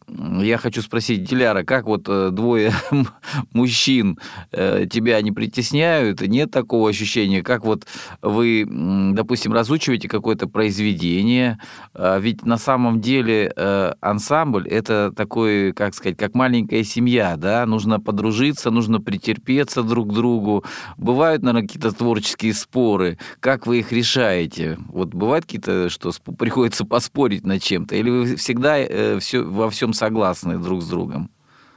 я 0.41 0.57
хочу 0.57 0.81
спросить, 0.81 1.23
Диляра, 1.23 1.63
как 1.63 1.85
вот 1.85 2.03
э, 2.09 2.29
двое 2.31 2.73
мужчин 3.53 4.19
тебя 4.51 5.21
не 5.21 5.31
притесняют? 5.31 6.21
Нет 6.21 6.51
такого 6.51 6.89
ощущения? 6.89 7.41
Как 7.41 7.63
вот 7.65 7.85
вы, 8.21 8.65
допустим, 9.13 9.53
разучиваете 9.53 10.07
какое-то 10.07 10.47
произведение? 10.47 11.59
А 11.93 12.19
ведь 12.19 12.45
на 12.45 12.57
самом 12.57 13.01
деле 13.01 13.53
ансамбль– 14.01 14.67
это 14.69 15.11
такой, 15.15 15.73
как 15.73 15.95
сказать, 15.95 16.17
как 16.17 16.35
маленькая 16.35 16.83
семья, 16.83 17.35
да? 17.37 17.65
Нужно 17.65 17.99
подружиться, 17.99 18.69
нужно 18.69 18.99
претерпеться 18.99 19.83
друг 19.83 20.09
к 20.09 20.13
другу. 20.13 20.63
Бывают, 20.97 21.41
наверное, 21.41 21.67
какие-то 21.67 21.91
творческие 21.91 22.32
политические 22.33 22.53
споры, 22.53 23.17
как 23.39 23.67
вы 23.67 23.79
их 23.79 23.91
решаете? 23.91 24.77
Вот 24.89 25.09
бывает 25.09 25.45
какие-то, 25.45 25.89
что 25.89 26.11
приходится 26.37 26.85
поспорить 26.85 27.45
над 27.45 27.61
чем-то, 27.61 27.95
или 27.95 28.09
вы 28.09 28.35
всегда 28.35 28.77
э, 28.79 29.19
все, 29.19 29.41
во 29.41 29.69
всем 29.69 29.93
согласны 29.93 30.57
друг 30.57 30.81
с 30.81 30.87
другом? 30.87 31.29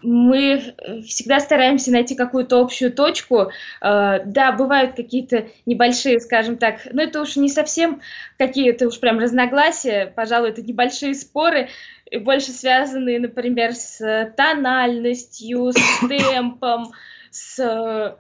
мы 0.02 0.74
всегда 1.04 1.40
стараемся 1.40 1.90
найти 1.90 2.14
какую-то 2.14 2.60
общую 2.60 2.92
точку. 2.92 3.50
Э, 3.80 4.20
да, 4.24 4.52
бывают 4.52 4.94
какие-то 4.94 5.48
небольшие, 5.64 6.20
скажем 6.20 6.58
так, 6.58 6.86
но 6.92 7.02
это 7.02 7.20
уж 7.22 7.34
не 7.34 7.48
совсем 7.48 8.00
какие-то 8.38 8.86
уж 8.86 9.00
прям 9.00 9.18
разногласия, 9.18 10.12
пожалуй, 10.14 10.50
это 10.50 10.62
небольшие 10.62 11.14
споры, 11.14 11.70
больше 12.20 12.52
связанные, 12.52 13.18
например, 13.18 13.74
с 13.74 14.32
тональностью, 14.36 15.72
с 15.72 16.08
темпом, 16.08 16.92
с 17.30 18.16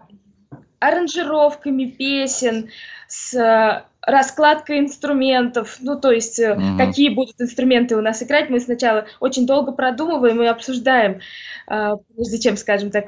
аранжировками 0.78 1.84
песен, 1.86 2.70
с 3.08 3.34
э, 3.34 3.84
раскладкой 4.02 4.80
инструментов, 4.80 5.78
ну, 5.80 5.98
то 5.98 6.10
есть 6.10 6.38
угу. 6.38 6.76
какие 6.78 7.10
будут 7.10 7.40
инструменты 7.40 7.96
у 7.96 8.00
нас 8.00 8.22
играть, 8.22 8.50
мы 8.50 8.60
сначала 8.60 9.06
очень 9.20 9.46
долго 9.46 9.72
продумываем 9.72 10.42
и 10.42 10.46
обсуждаем, 10.46 11.20
э, 11.68 11.96
прежде 12.14 12.38
чем, 12.38 12.56
скажем 12.56 12.90
так, 12.90 13.06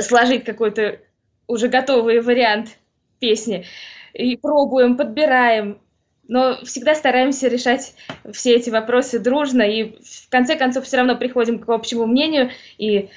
сложить 0.00 0.44
какой-то 0.44 0.98
уже 1.46 1.68
готовый 1.68 2.20
вариант 2.20 2.76
песни, 3.18 3.66
и 4.14 4.36
пробуем, 4.36 4.96
подбираем, 4.96 5.80
но 6.28 6.56
всегда 6.64 6.94
стараемся 6.94 7.48
решать 7.48 7.94
все 8.32 8.54
эти 8.54 8.70
вопросы 8.70 9.18
дружно, 9.18 9.62
и 9.62 9.96
в 10.02 10.28
конце 10.28 10.56
концов 10.56 10.84
все 10.84 10.98
равно 10.98 11.16
приходим 11.16 11.58
к 11.58 11.68
общему 11.68 12.06
мнению, 12.06 12.50
и, 12.78 13.10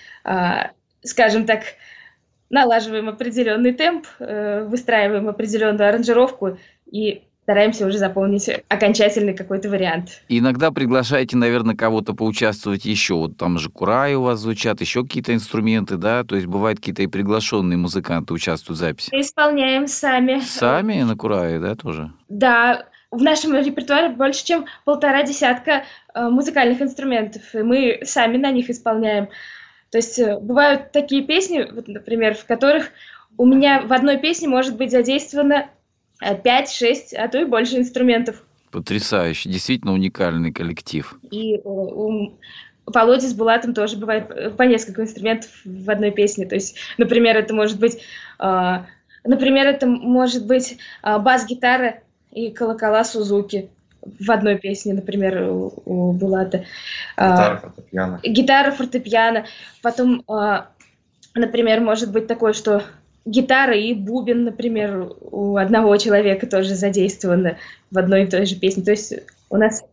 скажем 1.04 1.46
так, 1.46 1.64
налаживаем 2.50 3.10
определенный 3.10 3.74
темп, 3.74 4.06
э, 4.20 4.66
выстраиваем 4.66 5.28
определенную 5.28 5.90
аранжировку 5.90 6.58
и 6.92 7.24
стараемся 7.46 7.86
уже 7.86 8.00
заполнить 8.00 8.50
окончательный 8.70 9.36
какой-то 9.36 9.70
вариант. 9.70 10.24
иногда 10.30 10.72
приглашаете, 10.72 11.38
наверное, 11.38 11.76
кого-то 11.76 12.14
поучаствовать 12.14 12.86
еще. 12.86 13.14
Вот 13.14 13.38
там 13.38 13.60
же 13.60 13.70
кураи 13.70 14.16
у 14.16 14.24
вас 14.24 14.40
звучат, 14.40 14.82
еще 14.82 15.04
какие-то 15.04 15.32
инструменты, 15.34 15.98
да? 15.98 16.24
То 16.24 16.36
есть 16.36 16.48
бывают 16.48 16.80
какие-то 16.80 17.04
и 17.04 17.08
приглашенные 17.08 17.78
музыканты 17.78 18.34
участвуют 18.34 18.80
в 18.80 18.82
записи. 18.82 19.10
Мы 19.14 19.22
исполняем 19.22 19.88
сами. 19.88 20.40
Сами 20.40 21.02
на 21.04 21.16
курае, 21.16 21.60
да, 21.60 21.76
тоже? 21.76 22.12
Да, 22.30 22.88
в 23.12 23.22
нашем 23.22 23.56
репертуаре 23.56 24.10
больше, 24.10 24.44
чем 24.44 24.66
полтора 24.84 25.22
десятка 25.24 25.84
э, 26.14 26.30
музыкальных 26.30 26.82
инструментов, 26.82 27.44
и 27.54 27.60
мы 27.60 28.00
сами 28.04 28.38
на 28.38 28.52
них 28.52 28.72
исполняем. 28.72 29.30
То 29.96 30.00
есть 30.00 30.20
э, 30.20 30.38
бывают 30.42 30.92
такие 30.92 31.24
песни, 31.24 31.66
вот, 31.72 31.88
например, 31.88 32.36
в 32.36 32.44
которых 32.44 32.90
у 33.38 33.46
меня 33.46 33.82
в 33.82 33.94
одной 33.94 34.18
песне 34.18 34.50
может 34.50 34.76
быть 34.76 34.92
задействовано 34.92 35.70
5-6, 36.22 36.44
э, 36.44 37.16
а 37.16 37.30
то 37.30 37.40
и 37.40 37.46
больше 37.46 37.78
инструментов. 37.78 38.44
Потрясающе, 38.72 39.48
действительно 39.50 39.94
уникальный 39.94 40.52
коллектив. 40.52 41.18
И 41.32 41.56
э, 41.56 41.62
у 41.64 42.34
Володя 42.86 43.30
с 43.30 43.34
Булатом 43.34 43.74
тоже 43.74 43.96
бывает 43.96 44.58
по 44.58 44.64
несколько 44.64 45.04
инструментов 45.04 45.50
в 45.64 45.90
одной 45.90 46.12
песне. 46.12 46.46
То 46.46 46.56
есть, 46.56 46.76
например, 46.98 47.38
это 47.38 47.54
может 47.54 47.80
быть, 47.80 48.02
э, 48.40 48.74
например, 49.24 49.66
это 49.66 49.88
может 49.88 50.46
быть 50.46 50.78
э, 51.04 51.20
бас-гитара 51.20 52.02
и 52.34 52.52
колокола 52.52 53.06
Сузуки 53.06 53.70
в 54.06 54.32
одной 54.32 54.58
песне, 54.58 54.94
например, 54.94 55.44
у, 55.44 55.74
у 55.86 56.12
Булата. 56.12 56.66
Гитара, 57.18 57.58
фортепиано. 57.58 58.20
Гитара, 58.24 58.72
фортепиано. 58.72 59.46
Потом, 59.82 60.24
например, 61.34 61.82
может 61.82 62.12
быть 62.12 62.28
такое, 62.28 62.54
что 62.54 62.84
гитара 63.26 63.76
и 63.76 63.94
бубен, 63.94 64.44
например, 64.44 65.12
у 65.20 65.58
одного 65.58 65.98
человека 65.98 66.48
тоже 66.48 66.76
задействованы 66.76 67.58
в 67.92 67.98
одной 67.98 68.24
и 68.24 68.28
той 68.28 68.46
же 68.46 68.56
песне. 68.56 68.84
То 68.84 68.92
есть 68.92 69.14
у 69.50 69.58
нас 69.58 69.84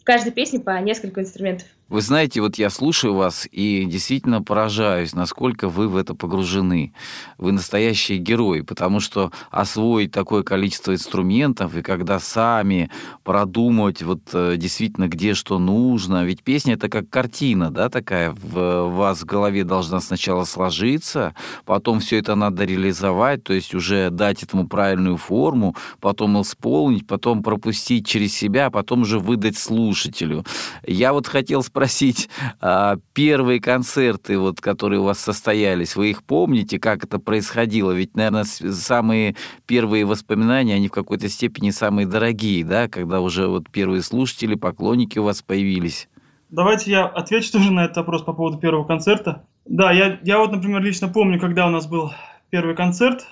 в 0.00 0.04
каждой 0.04 0.32
песне 0.32 0.60
по 0.60 0.78
несколько 0.80 1.20
инструментов. 1.20 1.68
Вы 1.90 2.02
знаете, 2.02 2.40
вот 2.40 2.56
я 2.56 2.70
слушаю 2.70 3.14
вас 3.14 3.48
и 3.50 3.84
действительно 3.84 4.40
поражаюсь, 4.40 5.12
насколько 5.12 5.68
вы 5.68 5.88
в 5.88 5.96
это 5.96 6.14
погружены. 6.14 6.92
Вы 7.36 7.50
настоящие 7.50 8.18
герои, 8.18 8.60
потому 8.60 9.00
что 9.00 9.32
освоить 9.50 10.12
такое 10.12 10.44
количество 10.44 10.92
инструментов, 10.92 11.74
и 11.74 11.82
когда 11.82 12.20
сами 12.20 12.90
продумать 13.24 14.04
вот 14.04 14.20
э, 14.32 14.54
действительно, 14.56 15.08
где 15.08 15.34
что 15.34 15.58
нужно, 15.58 16.24
ведь 16.24 16.44
песня 16.44 16.74
это 16.74 16.88
как 16.88 17.10
картина, 17.10 17.72
да, 17.72 17.88
такая, 17.88 18.30
в 18.30 18.84
вас 18.90 19.22
в 19.22 19.24
голове 19.24 19.64
должна 19.64 20.00
сначала 20.00 20.44
сложиться, 20.44 21.34
потом 21.64 21.98
все 21.98 22.18
это 22.18 22.36
надо 22.36 22.64
реализовать, 22.64 23.42
то 23.42 23.52
есть 23.52 23.74
уже 23.74 24.10
дать 24.10 24.44
этому 24.44 24.68
правильную 24.68 25.16
форму, 25.16 25.74
потом 25.98 26.40
исполнить, 26.40 27.08
потом 27.08 27.42
пропустить 27.42 28.06
через 28.06 28.32
себя, 28.32 28.70
потом 28.70 29.02
уже 29.02 29.18
выдать 29.18 29.58
слушателю. 29.58 30.44
Я 30.86 31.12
вот 31.12 31.26
хотел 31.26 31.64
спросить, 31.64 31.79
спросить, 31.80 32.28
а, 32.60 32.96
первые 33.14 33.58
концерты, 33.58 34.38
вот, 34.38 34.60
которые 34.60 35.00
у 35.00 35.04
вас 35.04 35.18
состоялись, 35.18 35.96
вы 35.96 36.10
их 36.10 36.22
помните, 36.22 36.78
как 36.78 37.04
это 37.04 37.18
происходило? 37.18 37.92
Ведь, 37.92 38.14
наверное, 38.16 38.44
самые 38.44 39.34
первые 39.64 40.04
воспоминания, 40.04 40.74
они 40.74 40.88
в 40.88 40.92
какой-то 40.92 41.30
степени 41.30 41.70
самые 41.70 42.06
дорогие, 42.06 42.66
да, 42.66 42.88
когда 42.88 43.22
уже 43.22 43.46
вот 43.46 43.70
первые 43.70 44.02
слушатели, 44.02 44.56
поклонники 44.56 45.18
у 45.18 45.24
вас 45.24 45.40
появились. 45.40 46.10
Давайте 46.50 46.90
я 46.90 47.06
отвечу 47.06 47.50
тоже 47.50 47.72
на 47.72 47.86
этот 47.86 47.96
вопрос 47.96 48.24
по 48.24 48.34
поводу 48.34 48.58
первого 48.58 48.84
концерта. 48.84 49.46
Да, 49.64 49.90
я, 49.90 50.18
я 50.22 50.38
вот, 50.38 50.52
например, 50.52 50.82
лично 50.82 51.08
помню, 51.08 51.40
когда 51.40 51.66
у 51.66 51.70
нас 51.70 51.86
был 51.86 52.12
первый 52.50 52.76
концерт. 52.76 53.26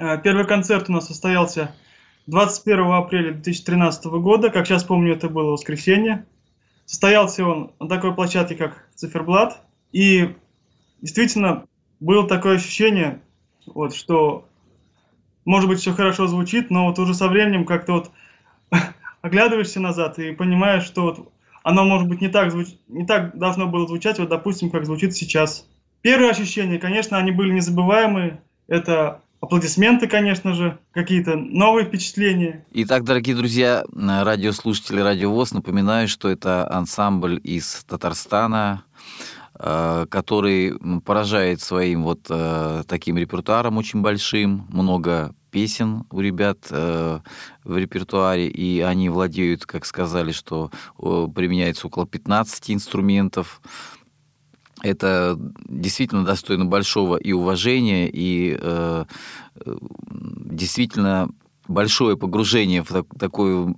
Э, 0.00 0.20
первый 0.20 0.44
концерт 0.44 0.88
у 0.88 0.92
нас 0.92 1.06
состоялся 1.06 1.72
21 2.26 2.92
апреля 2.94 3.32
2013 3.34 4.06
года. 4.06 4.50
Как 4.50 4.66
сейчас 4.66 4.82
помню, 4.82 5.12
это 5.12 5.28
было 5.28 5.52
воскресенье. 5.52 6.26
Состоялся 6.86 7.44
он 7.44 7.72
на 7.80 7.88
такой 7.88 8.14
площадке, 8.14 8.54
как 8.54 8.88
Циферблат. 8.94 9.60
И 9.92 10.34
действительно 11.02 11.66
было 12.00 12.26
такое 12.26 12.56
ощущение, 12.56 13.20
вот, 13.66 13.94
что 13.94 14.46
может 15.44 15.68
быть 15.68 15.80
все 15.80 15.92
хорошо 15.92 16.26
звучит, 16.26 16.70
но 16.70 16.86
вот 16.86 16.98
уже 16.98 17.14
со 17.14 17.28
временем 17.28 17.64
как-то 17.64 17.92
вот 17.92 18.10
оглядываешься 19.20 19.80
назад 19.80 20.18
и 20.18 20.32
понимаешь, 20.32 20.84
что 20.84 21.02
вот 21.02 21.32
оно 21.62 21.84
может 21.84 22.08
быть 22.08 22.20
не 22.20 22.28
так, 22.28 22.52
звуч... 22.52 22.68
не 22.86 23.04
так 23.04 23.36
должно 23.36 23.66
было 23.66 23.86
звучать, 23.88 24.18
вот 24.18 24.28
допустим, 24.28 24.70
как 24.70 24.86
звучит 24.86 25.14
сейчас. 25.14 25.66
Первые 26.02 26.30
ощущения, 26.30 26.78
конечно, 26.78 27.18
они 27.18 27.32
были 27.32 27.52
незабываемые. 27.52 28.40
Это 28.68 29.22
Аплодисменты, 29.40 30.08
конечно 30.08 30.54
же, 30.54 30.78
какие-то 30.92 31.36
новые 31.36 31.86
впечатления. 31.86 32.64
Итак, 32.72 33.04
дорогие 33.04 33.36
друзья, 33.36 33.84
радиослушатели 33.94 35.00
Радио 35.00 35.30
ВОЗ, 35.30 35.52
напоминаю, 35.52 36.08
что 36.08 36.30
это 36.30 36.68
ансамбль 36.70 37.38
из 37.44 37.84
Татарстана, 37.86 38.84
э, 39.58 40.06
который 40.08 40.74
поражает 41.04 41.60
своим 41.60 42.04
вот 42.04 42.20
э, 42.30 42.82
таким 42.88 43.18
репертуаром 43.18 43.76
очень 43.76 44.00
большим, 44.00 44.66
много 44.70 45.34
песен 45.50 46.04
у 46.10 46.20
ребят 46.20 46.58
э, 46.70 47.20
в 47.62 47.76
репертуаре, 47.76 48.48
и 48.48 48.80
они 48.80 49.10
владеют, 49.10 49.66
как 49.66 49.84
сказали, 49.84 50.32
что 50.32 50.70
применяется 50.96 51.86
около 51.86 52.06
15 52.06 52.70
инструментов 52.70 53.60
это 54.82 55.38
действительно 55.68 56.24
достойно 56.24 56.66
большого 56.66 57.16
и 57.16 57.32
уважения, 57.32 58.08
и 58.12 58.58
э, 58.60 59.04
действительно 59.64 61.28
большое 61.68 62.16
погружение 62.16 62.82
в 62.82 62.88
так, 62.88 63.06
такой 63.18 63.74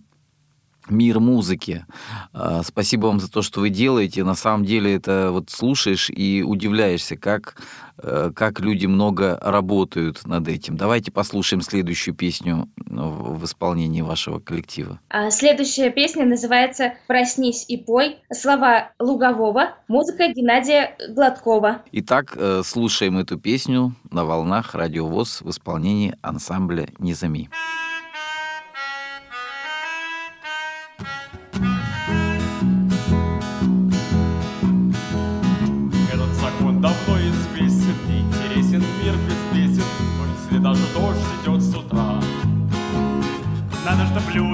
мир 0.91 1.21
музыки. 1.21 1.87
Э, 2.33 2.63
спасибо 2.65 3.07
вам 3.07 3.21
за 3.21 3.31
то, 3.31 3.43
что 3.43 3.61
вы 3.61 3.71
делаете. 3.71 4.25
На 4.25 4.35
самом 4.35 4.65
деле 4.65 4.95
это 4.95 5.31
вот 5.33 5.51
слушаешь 5.51 6.11
и 6.11 6.43
удивляешься, 6.43 7.17
как 7.17 7.57
Э, 8.01 8.31
как 8.35 8.61
люди 8.61 8.87
много 8.87 9.39
работают 9.41 10.25
над 10.27 10.47
этим. 10.49 10.77
Давайте 10.77 11.11
послушаем 11.11 11.63
следующую 11.63 12.15
песню 12.15 12.69
в 12.77 13.45
исполнении 13.45 14.03
вашего 14.03 14.39
коллектива. 14.39 15.01
А 15.09 15.31
следующая 15.31 15.91
песня 15.91 16.25
называется 16.25 16.95
«Проснись 17.07 17.65
и 17.69 17.77
пой». 17.77 18.19
Слова 18.33 18.93
Лугового, 19.01 19.75
музыка 19.89 20.29
Геннадия 20.29 20.97
Гладкова. 21.09 21.83
Итак, 21.93 22.35
э, 22.37 22.63
слушаем 22.65 23.19
эту 23.19 23.39
песню 23.39 23.95
на 24.11 24.25
волнах 24.25 24.75
радиовоз 24.75 25.41
в 25.41 25.51
исполнении 25.51 26.15
ансамбля 26.23 26.89
«Низами». 40.69 40.99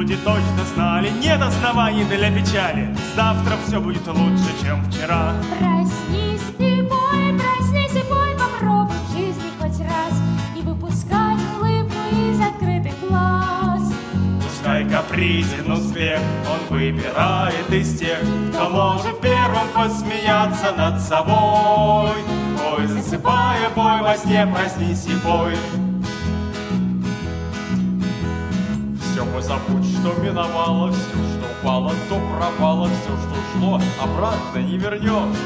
люди 0.05 0.17
точно 0.17 0.65
знали, 0.75 1.11
нет 1.11 1.41
оснований 1.41 2.05
для 2.05 2.31
печали. 2.31 2.95
Завтра 3.17 3.55
все 3.67 3.81
будет 3.81 4.07
лучше, 4.07 4.51
чем 4.63 4.85
вчера. 4.85 5.33
Проснись 5.59 6.43
и 6.59 6.83
пой, 6.83 7.39
проснись 7.39 8.03
и 8.03 8.07
пой, 8.07 8.35
попробуй 8.39 8.97
в 9.09 9.17
жизни 9.17 9.51
хоть 9.59 9.81
раз 9.81 10.15
не 10.55 10.63
выпускать 10.63 11.39
улыбку 11.59 11.97
из 12.13 12.41
открытых 12.41 13.09
глаз. 13.09 13.93
Пускай 14.43 14.89
капризен 14.89 15.73
успех, 15.73 16.21
он 16.47 16.77
выбирает 16.77 17.71
из 17.71 17.99
тех, 17.99 18.19
кто 18.53 18.69
может 18.69 19.21
первым 19.21 19.69
посмеяться 19.75 20.73
над 20.77 21.01
собой. 21.01 22.15
Пой, 22.59 22.87
засыпая, 22.87 23.71
пой 23.75 24.03
во 24.03 24.17
сне, 24.17 24.47
проснись 24.47 25.07
и 25.07 25.15
пой. 29.23 29.43
забудь, 29.43 29.85
что 29.85 30.13
миновало 30.21 30.93
все, 30.93 31.01
что 31.01 31.47
упало, 31.61 31.93
то 32.09 32.21
пропало 32.37 32.89
все, 32.89 33.17
что 33.17 33.35
ушло, 33.61 33.81
обратно 34.03 34.59
не 34.59 34.79
вернешь. 34.79 35.37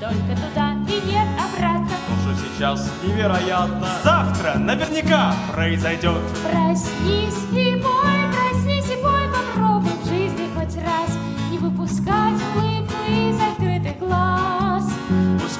Только 0.00 0.40
туда 0.40 0.72
и 0.88 1.06
нет 1.06 1.28
обратно. 1.38 1.88
То, 1.88 2.32
что 2.32 2.48
сейчас 2.48 2.90
невероятно, 3.04 3.86
завтра 4.02 4.58
наверняка 4.58 5.34
произойдет. 5.52 6.22
Проснись 6.42 7.44
и 7.52 7.76
бой, 7.76 7.99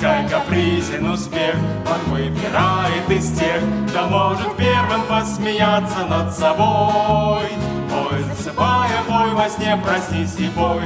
Пускай 0.00 0.26
капризен 0.30 1.10
успех, 1.10 1.56
он 1.84 2.14
выбирает 2.14 3.10
из 3.10 3.38
тех, 3.38 3.62
кто 3.90 4.06
может 4.06 4.56
первым 4.56 5.02
посмеяться 5.06 6.06
над 6.06 6.32
собой. 6.32 7.44
Пой, 7.90 8.22
засыпая, 8.30 9.02
пой 9.06 9.34
во 9.34 9.46
сне, 9.50 9.76
проснись 9.76 10.38
и 10.38 10.48
пой. 10.56 10.80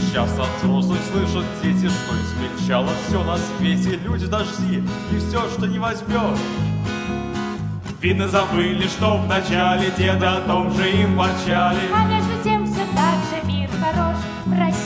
Сейчас 0.00 0.30
от 0.36 0.48
взрослых 0.60 0.98
слышат 1.12 1.44
дети, 1.62 1.88
что 1.88 2.16
измельчало 2.16 2.90
все 3.06 3.22
на 3.22 3.36
свете. 3.36 4.00
Люди 4.02 4.26
дожди 4.26 4.82
и 5.12 5.18
все, 5.20 5.48
что 5.48 5.66
не 5.66 5.78
возьмешь. 5.78 6.40
Видно, 8.00 8.26
забыли, 8.26 8.88
что 8.88 9.16
в 9.16 9.28
начале 9.28 9.92
деды 9.96 10.26
о 10.26 10.40
том 10.40 10.74
же 10.74 10.90
им 10.90 11.16
ворчали. 11.16 11.82
А 11.94 12.04
между 12.06 12.42
тем 12.42 12.66
все 12.66 12.82
так 12.96 13.20
же 13.30 13.46
мир 13.46 13.70
хорош. 13.80 14.16
Проснись 14.44 14.81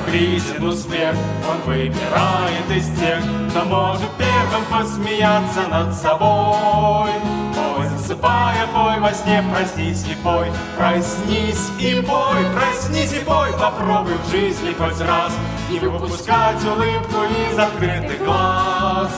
капризен 0.00 0.64
успех, 0.64 1.14
он 1.48 1.60
выбирает 1.66 2.70
из 2.74 2.86
тех, 2.98 3.18
кто 3.50 3.64
может 3.64 4.10
первым 4.18 4.64
посмеяться 4.70 5.66
над 5.68 5.94
собой. 5.94 7.10
Пой, 7.54 7.88
засыпая, 7.96 8.66
пой 8.72 9.00
во 9.00 9.12
сне, 9.12 9.44
проснись 9.52 10.04
и 10.06 10.14
пой, 10.22 10.50
проснись 10.76 11.70
и 11.78 12.00
пой, 12.00 12.44
проснись 12.54 13.12
и 13.12 13.24
пой, 13.24 13.52
попробуй 13.58 14.14
в 14.24 14.30
жизни 14.30 14.72
хоть 14.72 15.00
раз 15.00 15.32
не 15.70 15.78
выпускать 15.78 16.64
улыбку 16.64 17.24
из 17.24 17.58
открытых 17.58 18.24
глаз. 18.24 19.10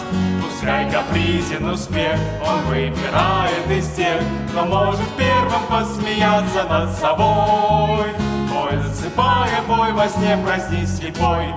Пускай 0.42 0.90
капризен 0.90 1.68
успех, 1.68 2.18
он 2.46 2.60
выбирает 2.66 3.70
из 3.70 3.88
тех, 3.94 4.20
кто 4.50 4.64
может 4.64 5.00
первым 5.16 5.62
посмеяться 5.68 6.64
над 6.64 6.90
собой. 6.96 8.41
Бой, 8.72 8.82
засыпая, 8.84 9.62
бой 9.68 9.92
во 9.92 10.08
сне, 10.08 10.38
проснись 10.42 10.96
слепой. 10.96 11.48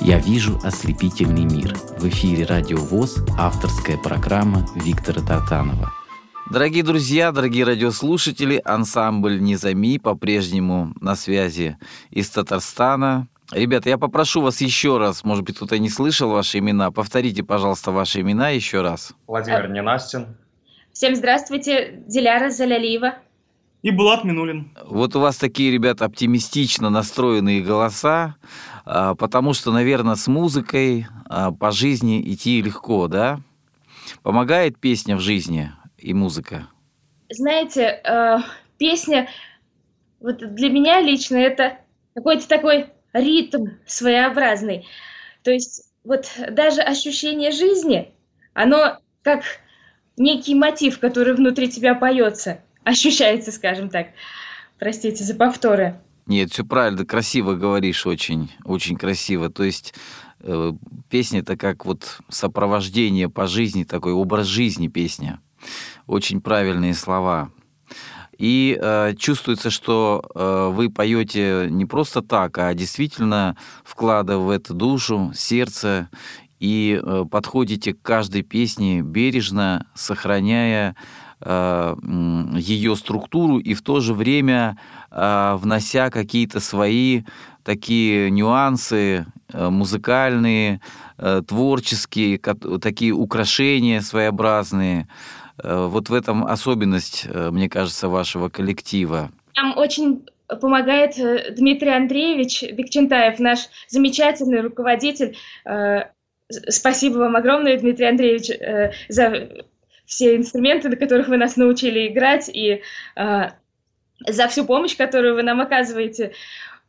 «Я 0.00 0.20
вижу 0.20 0.60
ослепительный 0.62 1.44
мир». 1.44 1.74
В 1.98 2.06
эфире 2.06 2.44
«Радио 2.44 2.76
ВОЗ» 2.76 3.16
авторская 3.36 3.98
программа 3.98 4.64
Виктора 4.76 5.20
Тартанова. 5.22 5.92
Дорогие 6.52 6.84
друзья, 6.84 7.32
дорогие 7.32 7.64
радиослушатели, 7.64 8.62
ансамбль 8.64 9.40
«Низами» 9.40 9.98
по-прежнему 9.98 10.92
на 11.00 11.16
связи 11.16 11.78
из 12.10 12.30
Татарстана. 12.30 13.26
Ребята, 13.50 13.88
я 13.88 13.98
попрошу 13.98 14.40
вас 14.40 14.60
еще 14.60 14.98
раз, 14.98 15.24
может 15.24 15.44
быть, 15.44 15.56
кто-то 15.56 15.76
не 15.80 15.90
слышал 15.90 16.30
ваши 16.30 16.58
имена, 16.58 16.92
повторите, 16.92 17.42
пожалуйста, 17.42 17.90
ваши 17.90 18.20
имена 18.20 18.50
еще 18.50 18.82
раз. 18.82 19.14
Владимир 19.26 19.68
Ненастин. 19.68 20.36
Всем 20.96 21.14
здравствуйте, 21.14 22.02
Диляра 22.06 22.48
Залялиева. 22.48 23.18
И 23.82 23.90
Булат 23.90 24.24
Минулин. 24.24 24.74
Вот 24.82 25.14
у 25.14 25.20
вас 25.20 25.36
такие, 25.36 25.70
ребята, 25.70 26.06
оптимистично 26.06 26.88
настроенные 26.88 27.60
голоса. 27.60 28.36
А, 28.86 29.14
потому 29.14 29.52
что, 29.52 29.72
наверное, 29.72 30.14
с 30.14 30.26
музыкой 30.26 31.06
а, 31.26 31.52
по 31.52 31.70
жизни 31.70 32.22
идти 32.32 32.62
легко, 32.62 33.08
да? 33.08 33.40
Помогает 34.22 34.78
песня 34.78 35.16
в 35.16 35.20
жизни 35.20 35.70
и 35.98 36.14
музыка? 36.14 36.68
Знаете, 37.28 38.00
э, 38.02 38.38
песня, 38.78 39.28
вот 40.18 40.38
для 40.38 40.70
меня 40.70 41.02
лично 41.02 41.36
это 41.36 41.76
какой-то 42.14 42.48
такой 42.48 42.86
ритм 43.12 43.66
своеобразный. 43.84 44.86
То 45.42 45.50
есть 45.50 45.92
вот 46.04 46.24
даже 46.52 46.80
ощущение 46.80 47.50
жизни, 47.50 48.14
оно 48.54 48.96
как 49.20 49.42
некий 50.16 50.54
мотив, 50.54 50.98
который 50.98 51.34
внутри 51.34 51.68
тебя 51.68 51.94
поется, 51.94 52.60
ощущается, 52.84 53.52
скажем 53.52 53.88
так. 53.88 54.08
Простите 54.78 55.24
за 55.24 55.34
повторы. 55.34 56.00
Нет, 56.26 56.52
все 56.52 56.64
правильно, 56.64 57.06
красиво 57.06 57.54
говоришь, 57.54 58.06
очень, 58.06 58.50
очень 58.64 58.96
красиво. 58.96 59.48
То 59.48 59.62
есть 59.62 59.94
э, 60.40 60.72
песня 61.08 61.40
это 61.40 61.56
как 61.56 61.86
вот 61.86 62.18
сопровождение 62.28 63.28
по 63.28 63.46
жизни, 63.46 63.84
такой 63.84 64.12
образ 64.12 64.46
жизни 64.46 64.88
песня. 64.88 65.40
Очень 66.06 66.40
правильные 66.40 66.94
слова. 66.94 67.50
И 68.38 68.78
э, 68.78 69.14
чувствуется, 69.16 69.70
что 69.70 70.22
э, 70.34 70.70
вы 70.72 70.90
поете 70.90 71.68
не 71.70 71.86
просто 71.86 72.20
так, 72.20 72.58
а 72.58 72.74
действительно 72.74 73.56
вкладывая 73.82 74.46
в 74.46 74.50
это 74.50 74.74
душу, 74.74 75.32
сердце 75.34 76.10
и 76.60 77.00
э, 77.02 77.24
подходите 77.30 77.94
к 77.94 78.02
каждой 78.02 78.42
песне 78.42 79.02
бережно, 79.02 79.86
сохраняя 79.94 80.96
э, 81.40 81.94
ее 82.56 82.96
структуру 82.96 83.58
и 83.58 83.74
в 83.74 83.82
то 83.82 84.00
же 84.00 84.14
время 84.14 84.78
а, 85.10 85.56
внося 85.56 86.10
какие-то 86.10 86.60
свои 86.60 87.22
такие 87.66 88.30
нюансы 88.30 89.26
э, 89.52 89.68
музыкальные, 89.68 90.80
э, 91.18 91.42
творческие, 91.46 92.38
такие 92.38 93.12
украшения 93.12 94.02
своеобразные. 94.02 95.08
Э, 95.58 95.86
вот 95.86 96.08
в 96.08 96.14
этом 96.14 96.46
особенность, 96.46 97.26
мне 97.26 97.68
кажется, 97.68 98.08
вашего 98.08 98.48
коллектива. 98.48 99.30
Нам 99.56 99.76
очень 99.76 100.26
помогает 100.60 101.16
Дмитрий 101.56 101.90
Андреевич 101.90 102.62
Бекчентаев, 102.62 103.40
наш 103.40 103.60
замечательный 103.88 104.60
руководитель. 104.60 105.36
Спасибо 106.48 107.18
вам 107.18 107.36
огромное, 107.36 107.78
Дмитрий 107.78 108.06
Андреевич, 108.06 108.50
за 109.08 109.48
все 110.04 110.36
инструменты, 110.36 110.88
на 110.88 110.96
которых 110.96 111.28
вы 111.28 111.36
нас 111.36 111.56
научили 111.56 112.06
играть, 112.06 112.48
и 112.48 112.82
за 114.20 114.48
всю 114.48 114.64
помощь, 114.64 114.96
которую 114.96 115.34
вы 115.34 115.42
нам 115.42 115.60
оказываете. 115.60 116.32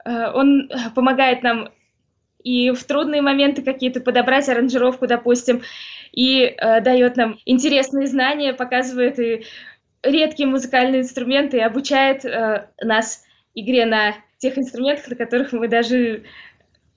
Э, 0.05 0.31
он 0.33 0.69
помогает 0.95 1.43
нам 1.43 1.69
и 2.43 2.71
в 2.71 2.83
трудные 2.85 3.21
моменты 3.21 3.61
какие-то 3.61 3.99
подобрать 3.99 4.47
аранжировку, 4.47 5.07
допустим, 5.07 5.63
и 6.11 6.43
э, 6.43 6.81
дает 6.81 7.17
нам 7.17 7.37
интересные 7.45 8.07
знания, 8.07 8.53
показывает 8.53 9.19
и 9.19 9.45
редкие 10.03 10.47
музыкальные 10.47 11.01
инструменты 11.01 11.57
и 11.57 11.61
обучает 11.61 12.23
э, 12.23 12.69
нас 12.81 13.23
игре 13.53 13.85
на 13.85 14.13
тех 14.37 14.57
инструментах, 14.57 15.07
на 15.09 15.15
которых 15.15 15.51
мы 15.51 15.67
даже 15.67 16.23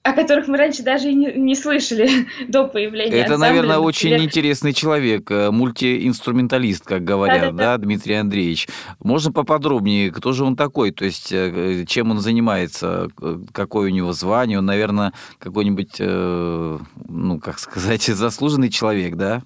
о 0.03 0.13
которых 0.13 0.47
мы 0.47 0.57
раньше 0.57 0.81
даже 0.81 1.11
и 1.11 1.13
не, 1.13 1.31
не 1.33 1.55
слышали 1.55 2.09
до 2.47 2.67
появления. 2.67 3.17
Это, 3.17 3.35
ансамбля, 3.35 3.47
наверное, 3.47 3.77
очень 3.77 4.17
интересный 4.17 4.73
человек, 4.73 5.29
э, 5.29 5.51
мультиинструменталист, 5.51 6.85
как 6.85 7.03
говорят, 7.03 7.55
да, 7.55 7.75
да, 7.75 7.77
да, 7.77 7.77
Дмитрий 7.77 8.15
Андреевич. 8.15 8.67
Можно 8.99 9.31
поподробнее, 9.31 10.11
кто 10.11 10.31
же 10.33 10.43
он 10.43 10.55
такой, 10.55 10.91
то 10.91 11.05
есть 11.05 11.31
э, 11.31 11.85
чем 11.87 12.11
он 12.11 12.19
занимается, 12.19 13.09
какое 13.51 13.91
у 13.91 13.93
него 13.93 14.11
звание, 14.13 14.57
он, 14.57 14.65
наверное, 14.65 15.13
какой-нибудь, 15.37 15.95
э, 15.99 16.79
ну, 17.07 17.39
как 17.39 17.59
сказать, 17.59 18.03
заслуженный 18.05 18.69
человек, 18.69 19.15
да? 19.15 19.43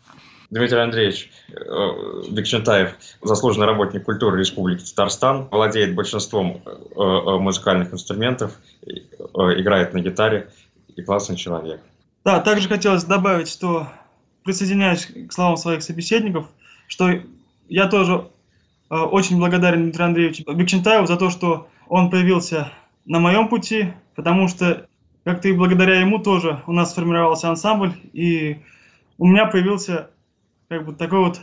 Дмитрий 0.49 0.79
Андреевич 0.79 1.31
Бекчентаев, 2.29 2.95
заслуженный 3.21 3.65
работник 3.65 4.03
культуры 4.03 4.39
Республики 4.39 4.83
Татарстан, 4.83 5.47
владеет 5.49 5.95
большинством 5.95 6.61
музыкальных 6.95 7.93
инструментов, 7.93 8.51
Э, 9.37 9.59
играет 9.59 9.93
на 9.93 9.99
гитаре 9.99 10.49
и 10.95 11.01
классный 11.01 11.35
человек. 11.35 11.81
Да, 12.23 12.39
также 12.39 12.69
хотелось 12.69 13.03
добавить, 13.03 13.49
что 13.49 13.87
присоединяюсь 14.43 15.05
к 15.05 15.31
словам 15.33 15.57
своих 15.57 15.83
собеседников, 15.83 16.47
что 16.87 17.09
я 17.67 17.87
тоже 17.87 18.27
э, 18.89 18.95
очень 18.95 19.37
благодарен 19.37 19.83
Дмитрию 19.83 20.07
Андреевичу 20.07 20.53
Бекчентаеву 20.53 21.05
за 21.05 21.17
то, 21.17 21.29
что 21.29 21.67
он 21.87 22.09
появился 22.09 22.71
на 23.05 23.19
моем 23.19 23.49
пути, 23.49 23.93
потому 24.15 24.47
что 24.47 24.87
как-то 25.23 25.49
и 25.49 25.53
благодаря 25.53 25.99
ему 25.99 26.19
тоже 26.19 26.61
у 26.67 26.71
нас 26.71 26.91
сформировался 26.91 27.49
ансамбль, 27.49 27.93
и 28.13 28.61
у 29.17 29.27
меня 29.27 29.47
появился 29.47 30.11
как 30.75 30.85
бы 30.85 30.93
такое 30.93 31.21
вот 31.21 31.41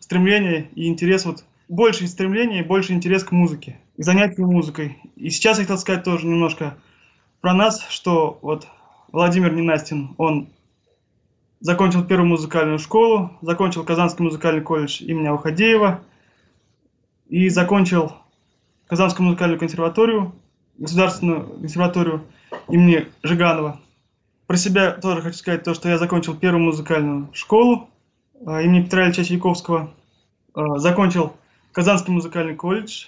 стремление 0.00 0.68
и 0.74 0.88
интерес 0.88 1.24
вот 1.24 1.44
больше 1.68 2.06
стремление 2.08 2.60
и 2.60 2.66
больше 2.66 2.92
интерес 2.92 3.22
к 3.22 3.32
музыке, 3.32 3.78
к 3.96 4.02
занятию 4.02 4.50
музыкой. 4.50 4.98
И 5.16 5.30
сейчас 5.30 5.58
я 5.58 5.64
хотел 5.64 5.78
сказать 5.78 6.04
тоже 6.04 6.26
немножко 6.26 6.76
про 7.40 7.54
нас, 7.54 7.86
что 7.88 8.38
вот 8.42 8.66
Владимир 9.12 9.52
Ненастин, 9.52 10.14
он 10.18 10.48
закончил 11.60 12.04
первую 12.04 12.28
музыкальную 12.28 12.78
школу, 12.78 13.30
закончил 13.40 13.84
Казанский 13.84 14.24
музыкальный 14.24 14.62
колледж 14.62 15.02
имени 15.02 15.28
Уходеева 15.28 16.00
и 17.28 17.48
закончил 17.48 18.12
Казанскую 18.88 19.26
музыкальную 19.26 19.60
консерваторию, 19.60 20.34
государственную 20.76 21.46
консерваторию 21.60 22.24
имени 22.68 23.06
Жиганова. 23.22 23.80
Про 24.46 24.56
себя 24.56 24.90
тоже 24.90 25.22
хочу 25.22 25.38
сказать 25.38 25.62
то, 25.62 25.72
что 25.72 25.88
я 25.88 25.98
закончил 25.98 26.34
первую 26.36 26.64
музыкальную 26.64 27.30
школу 27.32 27.88
имени 28.46 28.82
Петра 28.82 29.06
Ильича 29.06 29.24
Чайковского, 29.24 29.90
а, 30.54 30.78
закончил 30.78 31.32
Казанский 31.72 32.12
музыкальный 32.12 32.54
колледж. 32.54 33.06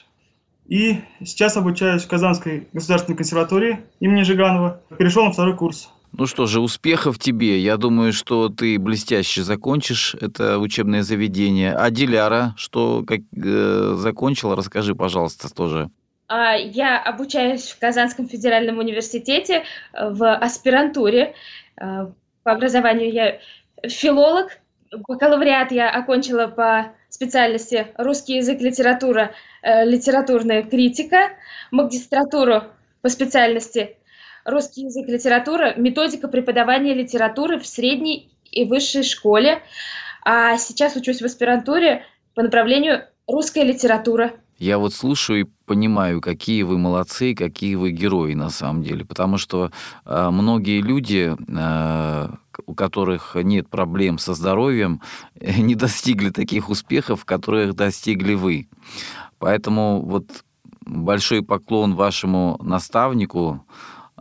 И 0.67 0.99
сейчас 1.25 1.57
обучаюсь 1.57 2.03
в 2.03 2.09
Казанской 2.09 2.69
государственной 2.73 3.17
консерватории 3.17 3.81
имени 4.01 4.23
Жиганова. 4.23 4.81
Перешел 4.99 5.25
на 5.25 5.33
второй 5.33 5.57
курс. 5.57 5.91
Ну 6.13 6.27
что 6.27 6.47
же, 6.47 6.61
успехов 6.61 7.19
тебе. 7.19 7.61
Я 7.61 7.77
думаю, 7.77 8.13
что 8.13 8.49
ты 8.49 8.79
блестяще 8.79 9.43
закончишь 9.43 10.17
это 10.21 10.59
учебное 10.59 11.03
заведение. 11.03 11.75
А 11.75 11.91
Диляра, 11.91 12.55
что 12.57 13.05
как, 13.07 13.21
э, 13.37 13.95
закончила, 13.97 14.57
расскажи, 14.57 14.95
пожалуйста, 14.95 15.53
тоже. 15.55 15.91
А, 16.29 16.55
я 16.55 17.01
обучаюсь 17.01 17.69
в 17.69 17.79
Казанском 17.79 18.29
федеральном 18.29 18.79
университете 18.79 19.65
э, 19.93 20.11
в 20.11 20.35
аспирантуре. 20.35 21.35
Э, 21.81 22.09
по 22.43 22.53
образованию 22.53 23.13
я 23.13 23.39
филолог. 23.89 24.59
Бакалавриат 24.93 25.73
я 25.73 25.91
окончила 25.91 26.47
по 26.47 26.93
специальности 27.09 27.89
русский 27.97 28.37
язык, 28.37 28.61
литература, 28.61 29.33
э, 29.63 29.85
литературная 29.85 30.63
критика, 30.63 31.31
магистратуру 31.71 32.65
по 33.03 33.09
специальности 33.09 33.97
русский 34.45 34.83
язык, 34.83 35.09
литература, 35.09 35.75
методика 35.77 36.29
преподавания 36.29 36.95
литературы 36.95 37.59
в 37.59 37.67
средней 37.67 38.31
и 38.51 38.65
высшей 38.65 39.03
школе. 39.03 39.63
А 40.25 40.57
сейчас 40.59 40.97
учусь 40.97 41.21
в 41.21 41.25
аспирантуре 41.25 42.05
по 42.35 42.43
направлению 42.43 43.05
русская 43.27 43.65
литература. 43.65 44.33
Я 44.59 44.79
вот 44.79 44.95
слушаю 44.95 45.41
и 45.41 45.47
понимаю, 45.67 46.23
какие 46.23 46.63
вы 46.63 46.79
молодцы, 46.79 47.35
какие 47.35 47.75
вы 47.75 47.91
герои 47.91 48.33
на 48.33 48.49
самом 48.49 48.83
деле, 48.83 49.05
потому 49.05 49.37
что 49.37 49.71
э, 50.07 50.31
многие 50.31 50.81
люди, 50.81 51.37
э, 51.37 52.29
у 52.67 52.75
которых 52.75 53.37
нет 53.37 53.69
проблем 53.69 54.19
со 54.19 54.35
здоровьем, 54.35 55.01
не 55.41 55.75
достигли 55.75 56.31
таких 56.31 56.69
успехов, 56.71 57.25
которых 57.25 57.75
достигли 57.75 58.35
вы. 58.35 58.69
Поэтому 59.39 60.03
вот 60.03 60.45
большой 60.87 61.43
поклон 61.43 61.95
вашему 61.95 62.59
наставнику 62.63 63.65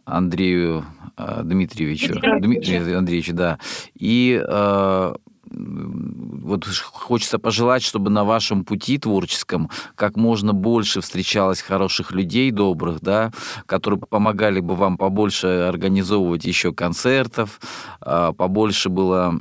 Андрею 0.03 0.85
э, 1.17 1.41
Дмитриевичу. 1.43 2.19
Дмитрию 2.39 2.97
Андреевичу, 2.97 3.33
да. 3.33 3.59
И 3.95 4.41
э, 4.45 5.15
вот 5.55 6.65
хочется 6.65 7.39
пожелать, 7.39 7.83
чтобы 7.83 8.09
на 8.09 8.23
вашем 8.23 8.65
пути 8.65 8.97
творческом 8.97 9.69
как 9.95 10.15
можно 10.15 10.53
больше 10.53 11.01
встречалось 11.01 11.61
хороших 11.61 12.11
людей, 12.11 12.51
добрых, 12.51 13.01
да, 13.01 13.31
которые 13.65 13.99
помогали 13.99 14.59
бы 14.59 14.75
вам 14.75 14.97
побольше 14.97 15.47
организовывать 15.47 16.45
еще 16.45 16.73
концертов, 16.73 17.59
э, 18.01 18.33
побольше 18.37 18.89
было 18.89 19.39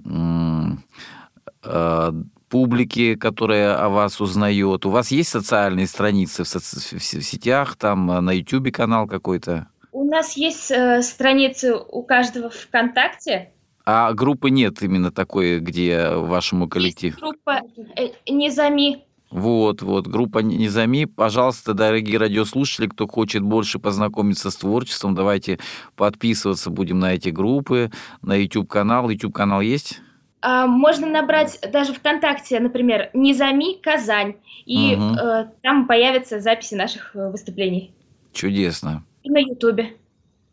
э, 1.65 2.13
публики, 2.49 3.17
которая 3.17 3.77
о 3.77 3.89
вас 3.89 4.21
узнает. 4.21 4.87
У 4.87 4.91
вас 4.91 5.11
есть 5.11 5.31
социальные 5.31 5.87
страницы 5.87 6.45
в, 6.45 6.47
соци- 6.47 6.99
в 6.99 7.03
сетях, 7.03 7.77
там 7.77 8.07
на 8.07 8.33
YouTube 8.33 8.71
канал 8.71 9.07
какой-то? 9.07 9.67
У 9.91 10.05
нас 10.05 10.37
есть 10.37 10.71
э, 10.71 11.03
страницы 11.03 11.77
у 11.77 12.03
каждого 12.03 12.51
ВКонтакте. 12.51 13.54
А 13.87 14.13
группы 14.15 14.51
нет 14.51 14.83
именно 14.83 15.11
такой, 15.11 15.61
где 15.61 16.09
вашему 16.11 16.69
коллективу? 16.69 17.19
Группа 17.21 17.61
э, 17.97 18.09
Низами. 18.27 19.05
Вот, 19.31 19.83
вот, 19.83 20.07
группа 20.07 20.39
Низами. 20.39 21.05
Пожалуйста, 21.05 21.75
дорогие 21.75 22.19
радиослушатели, 22.19 22.87
кто 22.87 23.07
хочет 23.07 23.43
больше 23.43 23.79
познакомиться 23.79 24.51
с 24.51 24.57
творчеством, 24.57 25.15
давайте 25.15 25.59
подписываться 25.97 26.71
будем 26.71 26.99
на 26.99 27.15
эти 27.15 27.29
группы, 27.29 27.91
на 28.23 28.37
YouTube-канал. 28.37 29.11
YouTube-канал 29.11 29.61
есть? 29.61 30.01
А, 30.41 30.67
можно 30.67 31.07
набрать 31.07 31.59
даже 31.73 31.93
ВКонтакте, 31.95 32.61
например, 32.61 33.11
Низами 33.13 33.81
Казань, 33.81 34.37
и 34.67 34.95
угу. 34.95 35.15
э, 35.17 35.51
там 35.63 35.87
появятся 35.87 36.41
записи 36.41 36.75
наших 36.75 37.17
э, 37.17 37.31
выступлений. 37.31 37.93
Чудесно. 38.33 39.05
И 39.23 39.31
на 39.31 39.39
Ютубе 39.39 39.97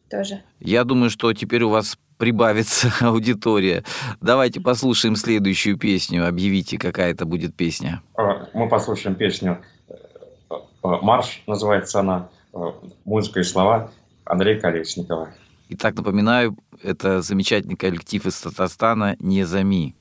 тоже. 0.10 0.41
Я 0.60 0.84
думаю, 0.86 1.10
что 1.10 1.34
теперь 1.34 1.63
у 1.63 1.70
вас 1.70 1.98
прибавится 2.21 2.93
аудитория. 3.01 3.84
Давайте 4.21 4.62
послушаем 4.62 5.15
следующую 5.15 5.75
песню. 5.75 6.27
Объявите, 6.27 6.77
какая 6.77 7.10
это 7.13 7.25
будет 7.25 7.55
песня. 7.55 8.03
А, 8.15 8.47
мы 8.53 8.69
послушаем 8.69 9.15
песню 9.15 9.57
э, 9.89 9.95
«Марш», 10.84 11.41
называется 11.47 12.01
она, 12.01 12.29
музыка 13.05 13.39
и 13.39 13.43
слова 13.43 13.89
Андрея 14.23 14.60
Колесникова. 14.60 15.34
Итак, 15.69 15.95
напоминаю, 15.95 16.55
это 16.84 17.23
замечательный 17.23 17.75
коллектив 17.75 18.23
из 18.27 18.39
Татарстана 18.39 19.15
«Незами». 19.19 19.95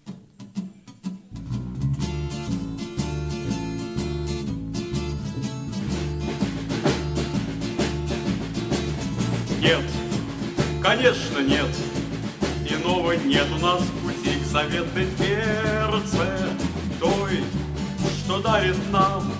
Нет, 9.62 9.80
конечно 10.82 11.38
нет, 11.40 11.68
иного 12.90 13.12
нет 13.12 13.46
у 13.56 13.58
нас 13.64 13.82
пути 14.02 14.38
к 14.40 14.44
заветной 14.46 15.06
перце, 15.18 16.26
той, 16.98 17.44
что 18.18 18.40
дарит 18.40 18.76
нам 18.90 19.32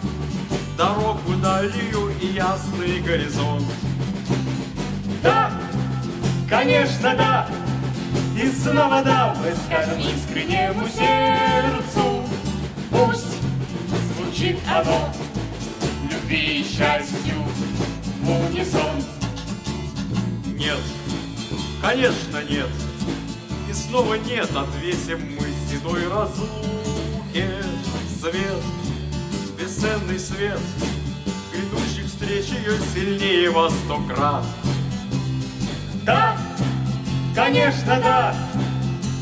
дорогу 0.77 1.35
далью 1.43 2.13
и 2.21 2.27
ясный 2.27 3.01
горизонт. 3.01 3.67
Да, 5.23 5.51
Конечно, 6.49 7.15
да, 7.17 7.49
и 8.37 8.49
снова 8.51 9.03
да, 9.03 9.37
мы 9.39 9.53
скажем 9.67 10.01
искреннему 10.01 10.87
сердцу. 10.89 12.25
Пусть 12.91 13.37
звучит 14.15 14.59
оно 14.67 15.11
любви 16.11 16.61
и 16.61 16.65
счастью 16.65 17.37
в 18.21 18.31
унисон. 18.31 18.97
Нет, 20.57 20.81
конечно 21.81 22.43
нет, 22.49 22.69
снова 23.91 24.15
нет, 24.15 24.49
отвесим 24.55 25.19
мы 25.35 25.49
седой 25.69 26.07
разлуке 26.09 27.51
свет, 28.21 28.63
бесценный 29.59 30.19
свет, 30.19 30.61
грядущих 31.53 32.07
встреч 32.07 32.45
ее 32.51 32.79
сильнее 32.95 33.51
во 33.51 33.69
сто 33.69 34.01
крат. 34.09 34.45
Да, 36.05 36.37
конечно, 37.35 38.01
да, 38.01 38.35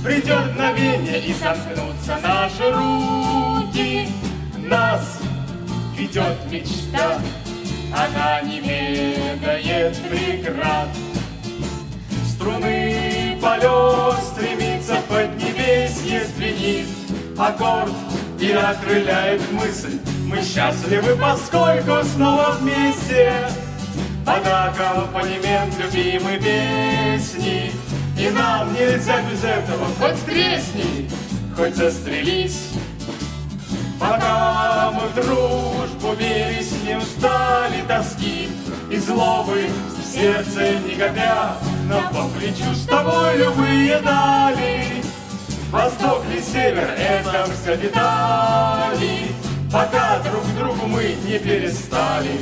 придет 0.04 0.52
мгновение 0.52 1.26
и 1.26 1.32
сомкнутся 1.32 2.18
наши 2.22 2.70
руки. 2.70 4.08
Нас 4.58 5.18
ведет 5.96 6.36
мечта, 6.50 7.18
она 7.96 8.42
не 8.42 8.60
ведает 8.60 9.96
преград. 10.10 10.88
Струны 12.26 12.87
полет 13.48 14.18
стремится 14.32 14.96
под 15.08 15.34
небесье, 15.36 16.24
звенит 16.36 16.86
аккорд 17.38 17.92
и 18.38 18.52
окрыляет 18.52 19.40
мысль. 19.52 19.98
Мы 20.26 20.42
счастливы, 20.42 21.16
поскольку 21.16 22.04
снова 22.04 22.56
вместе 22.60 23.48
под 24.26 24.46
аккомпанемент 24.46 25.74
любимой 25.78 26.38
песни. 26.38 27.72
И 28.18 28.30
нам 28.30 28.74
нельзя 28.74 29.22
без 29.22 29.42
этого 29.42 29.86
хоть 29.98 30.24
тресни, 30.26 31.08
хоть 31.56 31.76
застрелись. 31.76 32.70
Пока 33.98 34.92
мы 34.92 35.08
в 35.08 35.14
дружбу 35.14 36.14
верить 36.18 36.84
не 36.84 36.96
устали 36.96 37.82
тоски 37.88 38.48
и 38.90 38.96
злобы 38.98 39.68
сердце 40.08 40.78
не 40.80 40.94
копя, 40.94 41.56
но 41.86 42.00
по 42.10 42.28
плечу 42.28 42.74
с 42.74 42.86
тобой 42.86 43.36
любые 43.36 44.00
дали. 44.00 45.02
Восток 45.70 46.24
ли 46.30 46.40
север, 46.40 46.88
это 46.98 47.46
все 47.52 47.76
детали, 47.76 49.28
пока 49.70 50.18
друг 50.20 50.44
другу 50.56 50.86
мы 50.86 51.14
не 51.26 51.38
перестали 51.38 52.40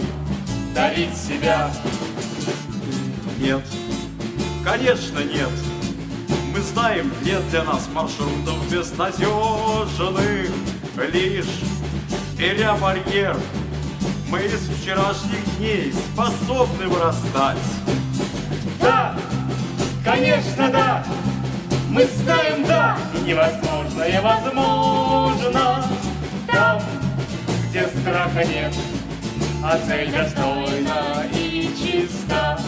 дарить 0.75 1.17
себя. 1.17 1.71
Нет, 3.39 3.63
конечно 4.65 5.19
нет. 5.19 5.51
Мы 6.55 6.61
знаем, 6.61 7.13
нет 7.23 7.43
для 7.51 7.65
нас 7.65 7.89
маршрутов 7.93 8.71
безнадежных. 8.71 10.51
Лишь 11.13 11.47
беря 12.39 12.75
барьер, 12.77 13.37
мы 14.29 14.45
из 14.45 14.69
вчерашних 14.69 15.57
дней 15.59 15.93
способны 15.93 16.87
вырастать. 16.89 17.59
Да, 18.81 19.15
конечно, 20.05 20.71
да, 20.71 21.05
мы 21.91 22.05
знаем, 22.07 22.65
да, 22.67 22.99
и 23.15 23.19
невозможное 23.29 24.21
возможно. 24.21 25.85
Там, 26.49 26.83
где 27.69 27.87
страха 27.87 28.45
нет, 28.45 28.75
а 29.63 29.79
цель 29.87 30.11
достойна 30.11 31.27
и 31.33 31.71
чиста. 31.77 32.59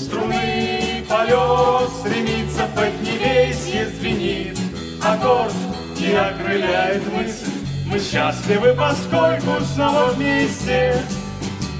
Струны 0.00 1.04
полет 1.08 1.88
стремится 2.00 2.66
под 2.74 3.00
небесье, 3.02 3.88
звенит 3.88 4.58
аккорд 5.02 5.52
и 5.98 6.12
окрыляет 6.12 7.12
мысль. 7.12 7.53
Мы 7.94 8.00
счастливы, 8.00 8.74
поскольку 8.74 9.64
снова 9.72 10.06
вместе 10.06 11.00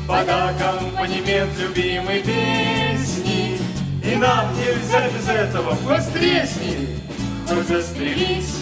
под 0.07 0.29
аккомпанемент 0.29 1.51
любимой 1.59 2.21
песни. 2.21 3.59
И 4.01 4.15
нам 4.15 4.47
нельзя 4.55 5.09
без 5.09 5.29
этого, 5.29 5.75
хоть 5.75 6.13
тресни, 6.13 7.01
хоть 7.49 7.67
застрелись. 7.67 8.59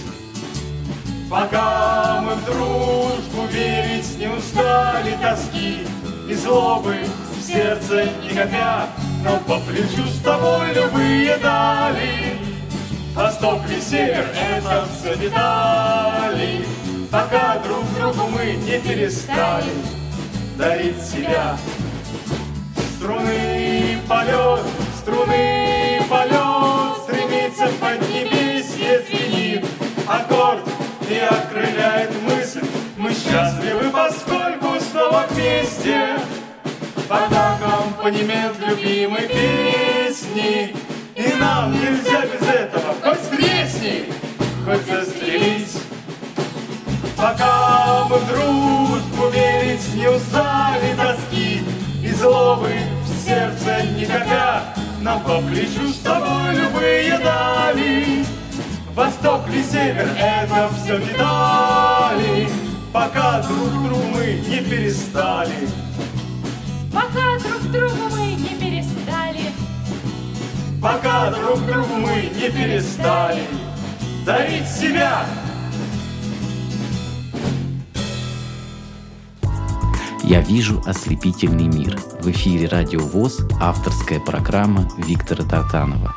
Пока 1.30 2.22
мы 2.22 2.36
в 2.36 2.44
дружбу 2.46 3.46
верить 3.50 4.18
не 4.18 4.28
устали 4.28 5.14
тоски 5.22 5.86
И 6.28 6.34
злобы 6.34 6.96
в 7.36 7.46
сердце 7.46 8.08
не 8.22 8.30
копя, 8.30 8.86
Но 9.22 9.36
по 9.40 9.58
плечу 9.60 10.06
с 10.06 10.22
тобой 10.22 10.72
любые 10.72 11.36
дали. 11.36 12.38
Восток 13.14 13.60
и 13.68 13.78
север— 13.78 14.26
это 14.56 14.88
все 14.94 15.14
детали, 15.18 16.64
Пока 17.12 17.58
друг 17.58 17.84
другу 17.94 18.26
мы 18.30 18.52
не 18.52 18.78
перестали 18.78 19.70
дарить 20.56 20.98
себя. 21.02 21.58
Струны 22.96 23.98
полет, 24.08 24.60
струны 24.96 26.00
полет, 26.08 26.96
Стремится 27.02 27.68
под 27.78 28.00
небесье 28.08 29.02
звенит 29.02 29.66
аккорд 30.06 30.66
и 31.10 31.18
окрыляет 31.18 32.10
мысль. 32.22 32.64
Мы 32.96 33.12
счастливы, 33.12 33.90
поскольку 33.90 34.80
снова 34.80 35.26
вместе 35.28 36.16
под 37.10 37.30
аккомпанемент 37.30 38.56
любимой 38.58 39.28
песни. 39.28 40.74
И 41.14 41.34
нам 41.38 41.74
нельзя 41.74 42.22
без 42.22 42.48
этого 42.48 42.94
хоть 43.02 43.28
тресни, 43.28 44.06
хоть 44.64 44.86
застрелись. 44.86 45.71
Пока 47.22 48.04
мы 48.10 48.16
в 48.16 48.26
дружбу 48.26 49.28
верить 49.28 49.94
не 49.94 50.08
устали 50.08 50.92
тоски 50.96 51.62
И 52.02 52.10
злобы 52.10 52.72
в 53.04 53.24
сердце 53.24 53.84
никогда 53.96 54.74
Нам 55.00 55.22
по 55.22 55.40
плечу 55.40 55.86
с 55.88 55.98
тобой 55.98 56.52
любые 56.52 57.16
дали. 57.18 58.26
Восток 58.96 59.48
ли 59.50 59.62
север, 59.62 60.08
это 60.18 60.68
все 60.74 60.98
детали 60.98 62.48
Пока 62.92 63.40
друг 63.42 63.70
другу 63.70 64.02
мы 64.14 64.42
не 64.48 64.58
перестали. 64.58 65.68
Пока 66.92 67.38
друг 67.38 67.70
другу 67.70 68.16
мы 68.16 68.32
не 68.32 68.48
перестали. 68.48 69.52
Пока 70.82 71.30
друг 71.30 71.64
другу 71.66 71.94
мы 71.94 72.32
не 72.34 72.50
перестали 72.50 73.44
Дарить 74.26 74.68
себя 74.68 75.24
Я 80.24 80.40
вижу 80.40 80.80
ослепительный 80.86 81.66
мир. 81.66 81.98
В 82.20 82.30
эфире 82.30 82.68
Радио 82.68 83.00
ВОЗ, 83.00 83.40
авторская 83.60 84.20
программа 84.20 84.88
Виктора 84.96 85.44
Тартанова. 85.44 86.14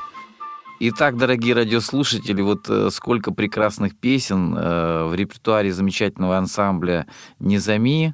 Итак, 0.80 1.18
дорогие 1.18 1.56
радиослушатели, 1.56 2.42
вот 2.42 2.70
э, 2.70 2.90
сколько 2.92 3.32
прекрасных 3.32 3.98
песен 3.98 4.54
э, 4.56 5.06
в 5.06 5.16
репертуаре 5.16 5.74
замечательного 5.74 6.38
ансамбля 6.38 7.08
«Незами». 7.40 8.14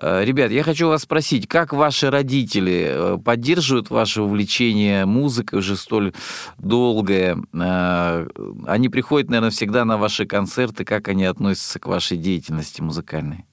Э, 0.00 0.24
ребят, 0.24 0.50
я 0.50 0.64
хочу 0.64 0.88
вас 0.88 1.02
спросить, 1.02 1.46
как 1.46 1.72
ваши 1.72 2.10
родители 2.10 3.20
поддерживают 3.24 3.90
ваше 3.90 4.22
увлечение 4.22 5.04
музыкой 5.04 5.60
уже 5.60 5.76
столь 5.76 6.14
долгое? 6.56 7.38
Они 7.52 8.88
приходят, 8.88 9.30
наверное, 9.30 9.50
всегда 9.50 9.84
на 9.84 9.98
ваши 9.98 10.26
концерты. 10.26 10.84
Как 10.84 11.08
они 11.08 11.26
относятся 11.26 11.78
к 11.78 11.86
вашей 11.86 12.16
деятельности 12.16 12.80
музыкальной? 12.80 13.47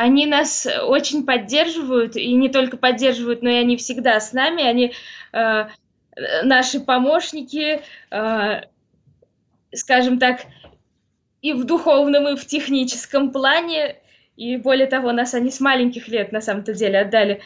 Они 0.00 0.24
нас 0.24 0.66
очень 0.86 1.26
поддерживают, 1.26 2.16
и 2.16 2.32
не 2.32 2.48
только 2.48 2.78
поддерживают, 2.78 3.42
но 3.42 3.50
и 3.50 3.56
они 3.56 3.76
всегда 3.76 4.18
с 4.18 4.32
нами. 4.32 4.62
Они 4.62 4.94
э, 5.34 5.66
наши 6.42 6.80
помощники, 6.80 7.82
э, 8.10 8.62
скажем 9.74 10.18
так, 10.18 10.46
и 11.42 11.52
в 11.52 11.64
духовном, 11.64 12.28
и 12.28 12.36
в 12.36 12.46
техническом 12.46 13.30
плане. 13.30 13.96
И 14.36 14.56
более 14.56 14.86
того, 14.86 15.12
нас 15.12 15.34
они 15.34 15.50
с 15.50 15.60
маленьких 15.60 16.08
лет 16.08 16.32
на 16.32 16.40
самом-то 16.40 16.72
деле 16.72 17.00
отдали 17.00 17.42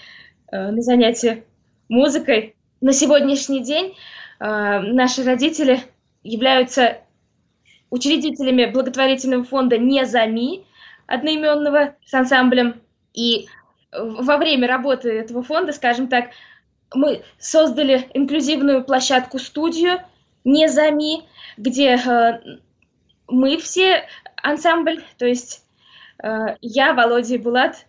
э, 0.52 0.70
на 0.70 0.80
занятия 0.80 1.42
музыкой. 1.88 2.54
На 2.80 2.92
сегодняшний 2.92 3.64
день 3.64 3.96
э, 4.38 4.78
наши 4.78 5.24
родители 5.24 5.80
являются 6.22 6.98
учредителями 7.90 8.66
благотворительного 8.66 9.42
фонда 9.42 9.76
«Незами», 9.76 10.64
одноименного 11.06 11.96
с 12.04 12.14
ансамблем. 12.14 12.80
И 13.12 13.46
во 13.92 14.36
время 14.36 14.68
работы 14.68 15.10
этого 15.10 15.42
фонда, 15.42 15.72
скажем 15.72 16.08
так, 16.08 16.30
мы 16.94 17.22
создали 17.38 18.08
инклюзивную 18.14 18.84
площадку-студию 18.84 20.00
«Незами», 20.44 21.28
где 21.56 21.96
э, 21.96 22.40
мы 23.28 23.56
все, 23.58 24.06
ансамбль, 24.42 25.02
то 25.18 25.26
есть 25.26 25.64
э, 26.22 26.56
я, 26.60 26.92
Володя 26.92 27.34
и 27.34 27.38
Булат, 27.38 27.86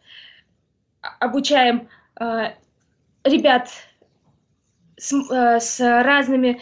обучаем 1.19 1.89
э, 2.19 2.53
ребят 3.23 3.69
с, 4.97 5.13
э, 5.13 5.59
с 5.59 5.79
разными 5.79 6.61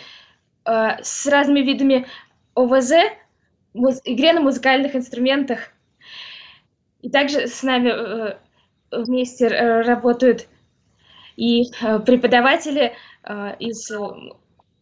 э, 0.65 1.03
с 1.03 1.27
разными 1.27 1.61
видами 1.61 2.07
ОВЗ, 2.55 2.93
муз, 3.73 4.01
игре 4.05 4.33
на 4.33 4.41
музыкальных 4.41 4.95
инструментах. 4.95 5.69
И 7.03 7.09
также 7.09 7.47
с 7.47 7.61
нами 7.63 7.89
э, 7.89 8.37
вместе 8.91 9.47
э, 9.47 9.81
работают 9.81 10.47
и 11.35 11.65
э, 11.81 11.99
преподаватели 11.99 12.93
э, 13.23 13.55
из 13.59 13.91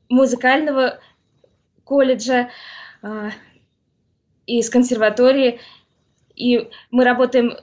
музыкального 0.08 1.00
колледжа, 1.84 2.50
э, 3.02 3.30
из 4.46 4.70
консерватории. 4.70 5.60
И 6.36 6.70
мы 6.92 7.06
работаем 7.06 7.58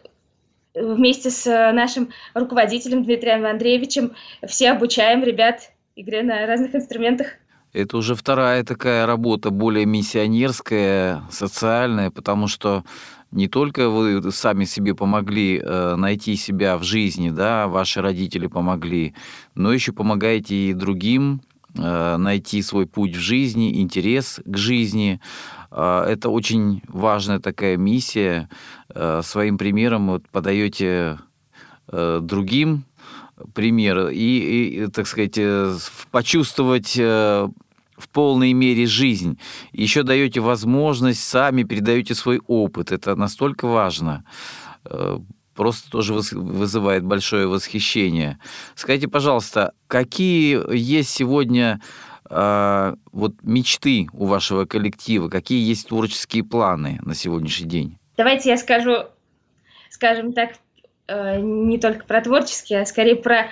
вместе 0.75 1.31
с 1.31 1.45
нашим 1.73 2.11
руководителем 2.35 3.05
Дмитрием 3.05 3.47
Андреевичем. 3.47 4.17
Все 4.45 4.73
обучаем 4.73 5.23
ребят 5.23 5.71
игре 5.95 6.25
на 6.25 6.47
разных 6.47 6.75
инструментах. 6.75 7.29
Это 7.73 7.97
уже 7.97 8.15
вторая 8.15 8.65
такая 8.65 9.07
работа, 9.07 9.51
более 9.51 9.85
миссионерская, 9.85 11.23
социальная, 11.31 12.11
потому 12.11 12.49
что 12.49 12.83
не 13.31 13.49
только 13.49 13.89
вы 13.89 14.33
сами 14.33 14.65
себе 14.65 14.95
помогли 14.95 15.61
э, 15.63 15.97
найти 15.97 16.37
себя 16.37 16.79
в 16.79 16.83
жизни, 16.83 17.31
да, 17.31 17.69
ваши 17.69 18.01
родители 18.01 18.47
помогли, 18.47 19.15
но 19.55 19.73
еще 19.73 19.93
помогаете 19.93 20.55
и 20.55 20.73
другим 20.73 21.43
э, 21.77 22.17
найти 22.17 22.63
свой 22.63 22.87
путь 22.87 23.17
в 23.17 23.21
жизни, 23.21 23.81
интерес 23.81 24.41
к 24.45 24.57
жизни. 24.57 25.21
Э, 25.71 26.05
это 26.09 26.31
очень 26.31 26.83
важная 26.89 27.39
такая 27.39 27.77
миссия. 27.77 28.49
Э, 28.95 29.21
своим 29.23 29.59
примером 29.59 30.09
вот, 30.09 30.29
подаете 30.31 31.19
э, 31.89 32.21
другим 32.23 32.85
пример 33.55 34.09
и, 34.09 34.85
и, 34.85 34.87
так 34.89 35.07
сказать, 35.07 35.37
э, 35.37 35.77
почувствовать 36.11 36.97
э, 36.99 37.49
в 37.99 38.09
полной 38.09 38.53
мере 38.53 38.87
жизнь. 38.87 39.39
Еще 39.73 40.03
даете 40.03 40.41
возможность, 40.41 41.23
сами 41.23 41.65
передаете 41.65 42.15
свой 42.15 42.41
опыт. 42.47 42.93
Это 42.93 43.17
настолько 43.17 43.67
важно. 43.67 44.25
Э, 44.85 45.19
просто 45.55 45.91
тоже 45.91 46.15
вызывает 46.15 47.05
большое 47.05 47.47
восхищение. 47.49 48.39
Скажите, 48.77 49.09
пожалуйста, 49.09 49.73
какие 49.89 50.75
есть 50.75 51.11
сегодня 51.11 51.81
э, 52.31 52.95
вот 53.13 53.35
мечты 53.43 54.07
у 54.13 54.27
вашего 54.27 54.65
коллектива? 54.65 55.29
Какие 55.29 55.67
есть 55.69 55.89
творческие 55.89 56.45
планы 56.45 57.01
на 57.03 57.15
сегодняшний 57.15 57.67
день? 57.67 57.99
Давайте 58.17 58.51
я 58.51 58.57
скажу, 58.57 59.07
скажем 59.91 60.33
так, 60.33 60.53
э, 61.09 61.41
не 61.41 61.79
только 61.79 62.05
про 62.05 62.21
творческие, 62.21 62.83
а 62.83 62.87
скорее 62.87 63.17
про 63.17 63.49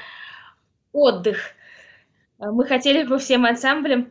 отдых. 0.93 1.39
Мы 2.39 2.67
хотели 2.67 3.07
бы 3.07 3.19
всем 3.19 3.47
ансамблем 3.47 4.11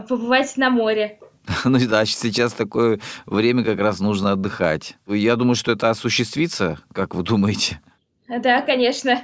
побывать 0.00 0.56
на 0.56 0.70
море. 0.70 1.18
Ну 1.64 1.78
да, 1.88 2.04
сейчас 2.04 2.52
такое 2.52 3.00
время 3.26 3.64
как 3.64 3.78
раз 3.78 4.00
нужно 4.00 4.32
отдыхать. 4.32 4.96
Я 5.06 5.36
думаю, 5.36 5.54
что 5.54 5.72
это 5.72 5.90
осуществится, 5.90 6.78
как 6.92 7.14
вы 7.14 7.22
думаете? 7.22 7.80
Да, 8.28 8.60
конечно, 8.60 9.22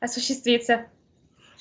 осуществится. 0.00 0.86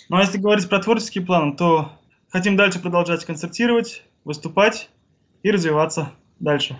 Ну 0.10 0.18
а 0.18 0.22
если 0.22 0.38
говорить 0.38 0.70
про 0.70 0.80
творческий 0.80 1.20
план, 1.20 1.58
то 1.58 1.92
хотим 2.30 2.56
дальше 2.56 2.80
продолжать 2.80 3.26
концертировать, 3.26 4.04
выступать 4.24 4.90
и 5.44 5.52
развиваться 5.52 6.12
дальше. 6.40 6.80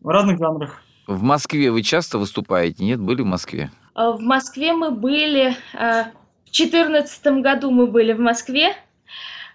В 0.00 0.08
разных 0.08 0.38
жанрах. 0.38 0.82
В 1.06 1.22
Москве 1.22 1.70
вы 1.70 1.82
часто 1.82 2.18
выступаете? 2.18 2.84
Нет, 2.84 3.00
были 3.00 3.22
в 3.22 3.26
Москве? 3.26 3.70
А, 3.94 4.12
в 4.12 4.20
Москве 4.20 4.72
мы 4.72 4.90
были... 4.90 5.56
А, 5.74 6.10
в 6.44 6.50
2014 6.50 7.26
году 7.42 7.70
мы 7.70 7.86
были 7.86 8.12
в 8.12 8.20
Москве 8.20 8.74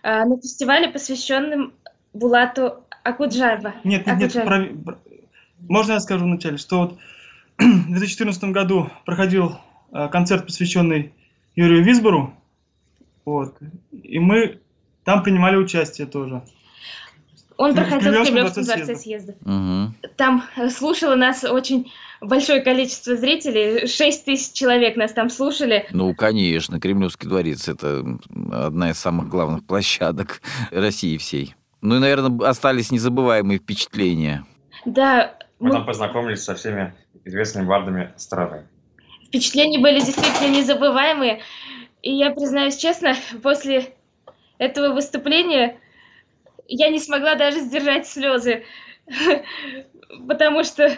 на 0.04 0.38
фестивале, 0.38 0.89
посвященном 0.89 1.74
Булату 2.14 2.84
Акуджаева. 3.04 3.74
Нет, 3.84 4.06
нет, 4.06 4.20
нет, 4.20 4.34
про... 4.34 4.68
можно 5.68 5.93
я 5.93 5.99
скажу 5.99 6.26
вначале, 6.26 6.58
что 6.58 6.80
вот 6.80 6.99
в 7.58 7.88
2014 7.88 8.43
году 8.45 8.89
проходил 9.06 9.58
а, 9.91 10.08
концерт, 10.08 10.45
посвященный 10.45 11.14
Юрию 11.56 11.84
Висбору, 11.84 12.34
вот, 13.26 13.58
и 13.91 14.20
мы 14.20 14.60
там 15.04 15.24
принимали 15.24 15.56
участие 15.56 16.08
тоже. 16.08 16.43
Он 17.58 17.76
проходил 17.76 18.14
в 18.14 18.24
Кремлевском 18.24 18.64
дворце 18.64 18.95
съезда. 18.95 19.36
Угу. 19.41 20.10
Там 20.18 20.43
слушало 20.70 21.16
нас 21.16 21.43
очень 21.43 21.91
большое 22.22 22.62
количество 22.62 23.16
зрителей, 23.16 23.88
6 23.88 24.26
тысяч 24.26 24.54
человек 24.54 24.95
нас 24.95 25.14
там 25.14 25.30
слушали. 25.30 25.86
Ну, 25.91 26.14
конечно, 26.16 26.80
Кремлевский 26.80 27.28
дворец– 27.28 27.68
это 27.70 28.04
одна 28.51 28.91
из 28.91 28.97
самых 28.97 29.30
главных 29.30 29.66
площадок 29.66 30.41
России 30.72 31.18
всей. 31.18 31.56
Ну 31.82 31.97
и, 31.97 31.99
наверное, 31.99 32.47
остались 32.47 32.91
незабываемые 32.91 33.60
впечатления. 33.60 34.45
Да. 34.86 35.36
Мы, 35.60 35.68
мы... 35.68 35.76
там 35.76 35.86
познакомились 35.86 36.43
со 36.43 36.56
всеми 36.56 36.93
известными 37.26 37.68
бардами 37.68 38.14
страны. 38.16 38.64
Впечатления 39.28 39.80
были 39.80 39.99
действительно 39.99 40.56
незабываемые. 40.56 41.41
И 42.01 42.14
я 42.14 42.32
признаюсь 42.32 42.78
честно, 42.78 43.16
после 43.43 43.93
этого 44.58 44.93
выступления 44.93 45.78
я 46.76 46.89
не 46.89 46.99
смогла 46.99 47.36
даже 47.36 47.59
сдержать 47.59 48.07
слезы, 48.07 48.63
потому 50.28 50.63
что 50.63 50.97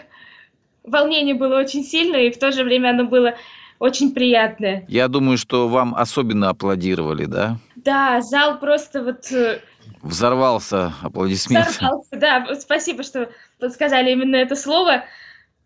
волнение 0.84 1.34
было 1.34 1.58
очень 1.58 1.84
сильное, 1.84 2.22
и 2.22 2.30
в 2.30 2.38
то 2.38 2.52
же 2.52 2.64
время 2.64 2.90
оно 2.90 3.04
было 3.04 3.34
очень 3.78 4.14
приятное. 4.14 4.84
Я 4.88 5.08
думаю, 5.08 5.36
что 5.36 5.68
вам 5.68 5.94
особенно 5.94 6.48
аплодировали, 6.48 7.26
да? 7.26 7.58
Да, 7.76 8.20
зал 8.22 8.58
просто 8.58 9.02
вот... 9.02 9.30
Э, 9.32 9.60
Взорвался 10.02 10.94
аплодисментами. 11.02 11.72
Взорвался, 11.72 12.16
да. 12.16 12.54
Спасибо, 12.58 13.02
что 13.02 13.30
подсказали 13.58 14.12
именно 14.12 14.36
это 14.36 14.56
слово. 14.56 15.04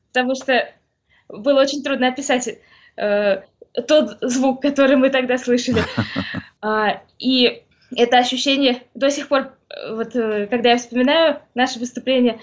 потому 0.08 0.34
что 0.34 0.68
было 1.28 1.60
очень 1.60 1.84
трудно 1.84 2.08
описать 2.08 2.48
э, 2.96 3.42
тот 3.86 4.18
звук, 4.22 4.60
который 4.60 4.96
мы 4.96 5.10
тогда 5.10 5.38
слышали. 5.38 5.82
А, 6.62 7.00
и 7.18 7.62
это 7.96 8.18
ощущение 8.18 8.82
до 8.94 9.10
сих 9.10 9.28
пор, 9.28 9.52
вот 9.90 10.14
э, 10.14 10.46
когда 10.46 10.70
я 10.70 10.78
вспоминаю 10.78 11.40
наше 11.54 11.78
выступление, 11.78 12.40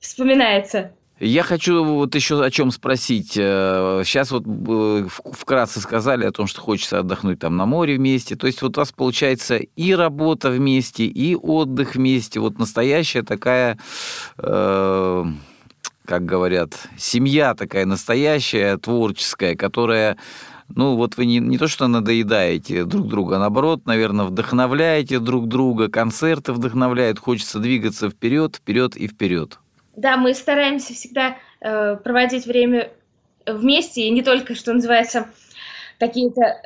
вспоминается. 0.00 0.92
Я 1.20 1.44
хочу 1.44 1.84
вот 1.84 2.14
еще 2.16 2.44
о 2.44 2.50
чем 2.50 2.72
спросить. 2.72 3.32
Сейчас 3.32 4.32
э, 4.32 4.38
вот 4.38 5.10
вкратце 5.36 5.80
сказали 5.80 6.24
о 6.24 6.32
том, 6.32 6.48
что 6.48 6.60
хочется 6.60 6.98
отдохнуть 6.98 7.38
там 7.38 7.56
на 7.56 7.66
море 7.66 7.96
вместе. 7.96 8.34
То 8.34 8.48
есть 8.48 8.62
вот 8.62 8.76
у 8.76 8.80
вас 8.80 8.90
получается 8.90 9.56
и 9.56 9.94
работа 9.94 10.50
вместе, 10.50 11.04
и 11.04 11.36
отдых 11.36 11.94
вместе. 11.94 12.40
Вот 12.40 12.58
настоящая 12.58 13.22
такая, 13.22 13.78
э, 14.38 15.24
как 16.04 16.24
говорят, 16.26 16.72
семья 16.98 17.54
такая 17.54 17.86
настоящая, 17.86 18.76
творческая, 18.76 19.54
которая 19.54 20.18
ну, 20.68 20.96
вот 20.96 21.16
вы 21.16 21.26
не, 21.26 21.38
не 21.38 21.58
то, 21.58 21.68
что 21.68 21.86
надоедаете 21.86 22.84
друг 22.84 23.08
друга, 23.08 23.36
а 23.36 23.38
наоборот, 23.38 23.86
наверное, 23.86 24.24
вдохновляете 24.24 25.18
друг 25.18 25.48
друга, 25.48 25.88
концерты 25.88 26.52
вдохновляют, 26.52 27.18
хочется 27.18 27.58
двигаться 27.58 28.08
вперед, 28.08 28.56
вперед 28.56 28.96
и 28.96 29.06
вперед. 29.06 29.58
Да, 29.96 30.16
мы 30.16 30.34
стараемся 30.34 30.94
всегда 30.94 31.36
э, 31.60 31.96
проводить 31.96 32.46
время 32.46 32.90
вместе, 33.46 34.02
и 34.02 34.10
не 34.10 34.22
только, 34.22 34.54
что 34.54 34.72
называется, 34.72 35.28
какие-то 35.98 36.62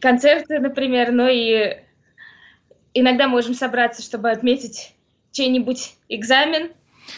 концерты, 0.00 0.58
например, 0.58 1.12
но 1.12 1.28
и 1.28 1.78
иногда 2.94 3.28
можем 3.28 3.54
собраться, 3.54 4.02
чтобы 4.02 4.30
отметить 4.30 4.94
чей-нибудь 5.32 5.94
экзамен. 6.08 6.70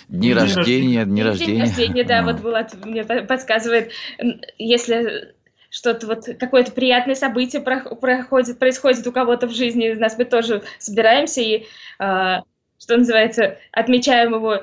Дни, 0.08 0.28
дни 0.28 0.34
рождения, 0.34 1.04
дни 1.04 1.22
рождения. 1.22 1.52
Дни 1.52 1.60
рождения, 1.62 2.04
да, 2.04 2.22
вот 2.22 2.40
Булат 2.40 2.74
мне 2.84 3.04
подсказывает, 3.04 3.90
если 4.58 5.34
что-то 5.72 6.06
вот 6.06 6.24
какое-то 6.38 6.70
приятное 6.70 7.14
событие 7.14 7.62
проходит, 7.62 8.58
происходит 8.58 9.06
у 9.06 9.12
кого-то 9.12 9.46
в 9.46 9.54
жизни 9.54 9.90
из 9.90 9.98
нас, 9.98 10.18
мы 10.18 10.26
тоже 10.26 10.62
собираемся 10.78 11.40
и, 11.40 11.64
э, 11.98 12.36
что 12.78 12.96
называется, 12.96 13.58
отмечаем 13.72 14.34
его 14.34 14.62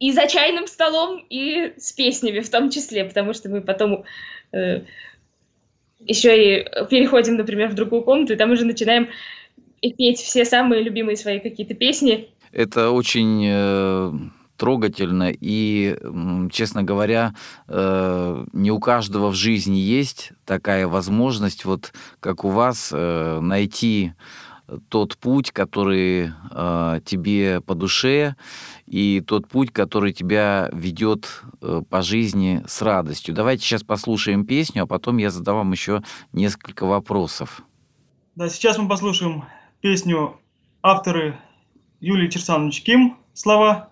и 0.00 0.10
за 0.10 0.26
чайным 0.26 0.66
столом, 0.66 1.24
и 1.28 1.74
с 1.76 1.92
песнями 1.92 2.40
в 2.40 2.48
том 2.48 2.70
числе, 2.70 3.04
потому 3.04 3.34
что 3.34 3.50
мы 3.50 3.60
потом 3.60 4.04
э, 4.52 4.80
еще 6.00 6.60
и 6.60 6.64
переходим, 6.88 7.36
например, 7.36 7.68
в 7.68 7.74
другую 7.74 8.02
комнату, 8.02 8.32
и 8.32 8.36
там 8.36 8.52
уже 8.52 8.64
начинаем 8.64 9.10
петь 9.82 10.18
все 10.18 10.46
самые 10.46 10.82
любимые 10.82 11.16
свои 11.16 11.40
какие-то 11.40 11.74
песни. 11.74 12.30
Это 12.52 12.90
очень 12.90 13.44
э, 13.46 14.12
трогательно. 14.56 15.32
И, 15.32 15.96
честно 16.50 16.82
говоря, 16.82 17.34
э, 17.68 18.46
не 18.52 18.70
у 18.70 18.78
каждого 18.78 19.30
в 19.30 19.34
жизни 19.34 19.76
есть 19.76 20.32
такая 20.44 20.86
возможность, 20.86 21.64
вот 21.64 21.92
как 22.20 22.44
у 22.44 22.50
вас, 22.50 22.90
э, 22.92 23.40
найти 23.40 24.12
тот 24.88 25.18
путь, 25.18 25.50
который 25.50 26.32
э, 26.50 27.00
тебе 27.04 27.60
по 27.60 27.74
душе, 27.74 28.34
и 28.86 29.22
тот 29.26 29.46
путь, 29.46 29.70
который 29.70 30.12
тебя 30.12 30.70
ведет 30.72 31.42
по 31.90 32.00
жизни 32.00 32.64
с 32.66 32.80
радостью. 32.80 33.34
Давайте 33.34 33.62
сейчас 33.62 33.82
послушаем 33.82 34.46
песню, 34.46 34.84
а 34.84 34.86
потом 34.86 35.18
я 35.18 35.30
задам 35.30 35.56
вам 35.56 35.72
еще 35.72 36.02
несколько 36.32 36.86
вопросов. 36.86 37.62
Да, 38.36 38.48
сейчас 38.48 38.78
мы 38.78 38.88
послушаем 38.88 39.44
песню 39.80 40.40
авторы 40.82 41.38
Юлии 42.00 42.28
Черсанович 42.28 42.82
Ким 42.82 43.16
«Слова», 43.32 43.90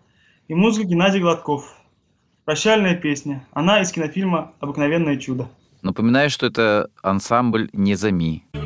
и 0.53 0.55
музыка 0.55 0.87
Геннадий 0.87 1.19
Гладков. 1.19 1.65
Прощальная 2.45 2.95
песня. 2.95 3.43
Она 3.53 3.81
из 3.81 3.91
кинофильма 3.91 4.53
«Обыкновенное 4.61 5.17
чудо». 5.17 5.49
Напоминаю, 5.81 6.29
что 6.29 6.45
это 6.45 6.91
ансамбль 7.03 7.71
«Незами». 7.73 8.45
остальное. 8.53 8.62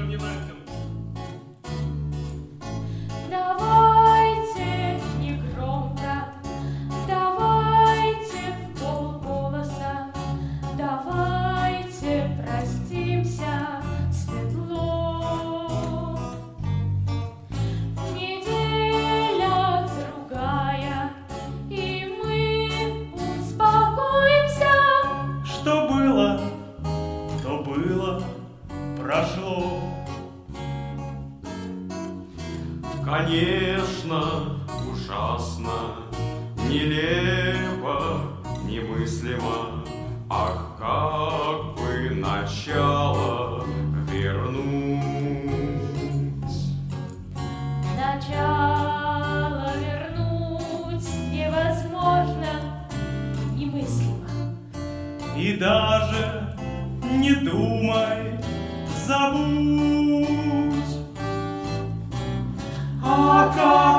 И 55.47 55.53
даже 55.53 56.57
не 57.05 57.33
думай, 57.33 58.37
забудь. 59.07 60.27
А 63.01 63.53
как 63.55 63.96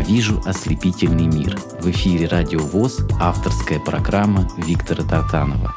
Вижу 0.00 0.40
ослепительный 0.46 1.26
мир. 1.26 1.56
В 1.80 1.90
эфире 1.90 2.26
Радио 2.26 2.60
ВОЗ, 2.60 3.06
авторская 3.20 3.78
программа 3.78 4.48
Виктора 4.56 5.04
Тартанова. 5.04 5.74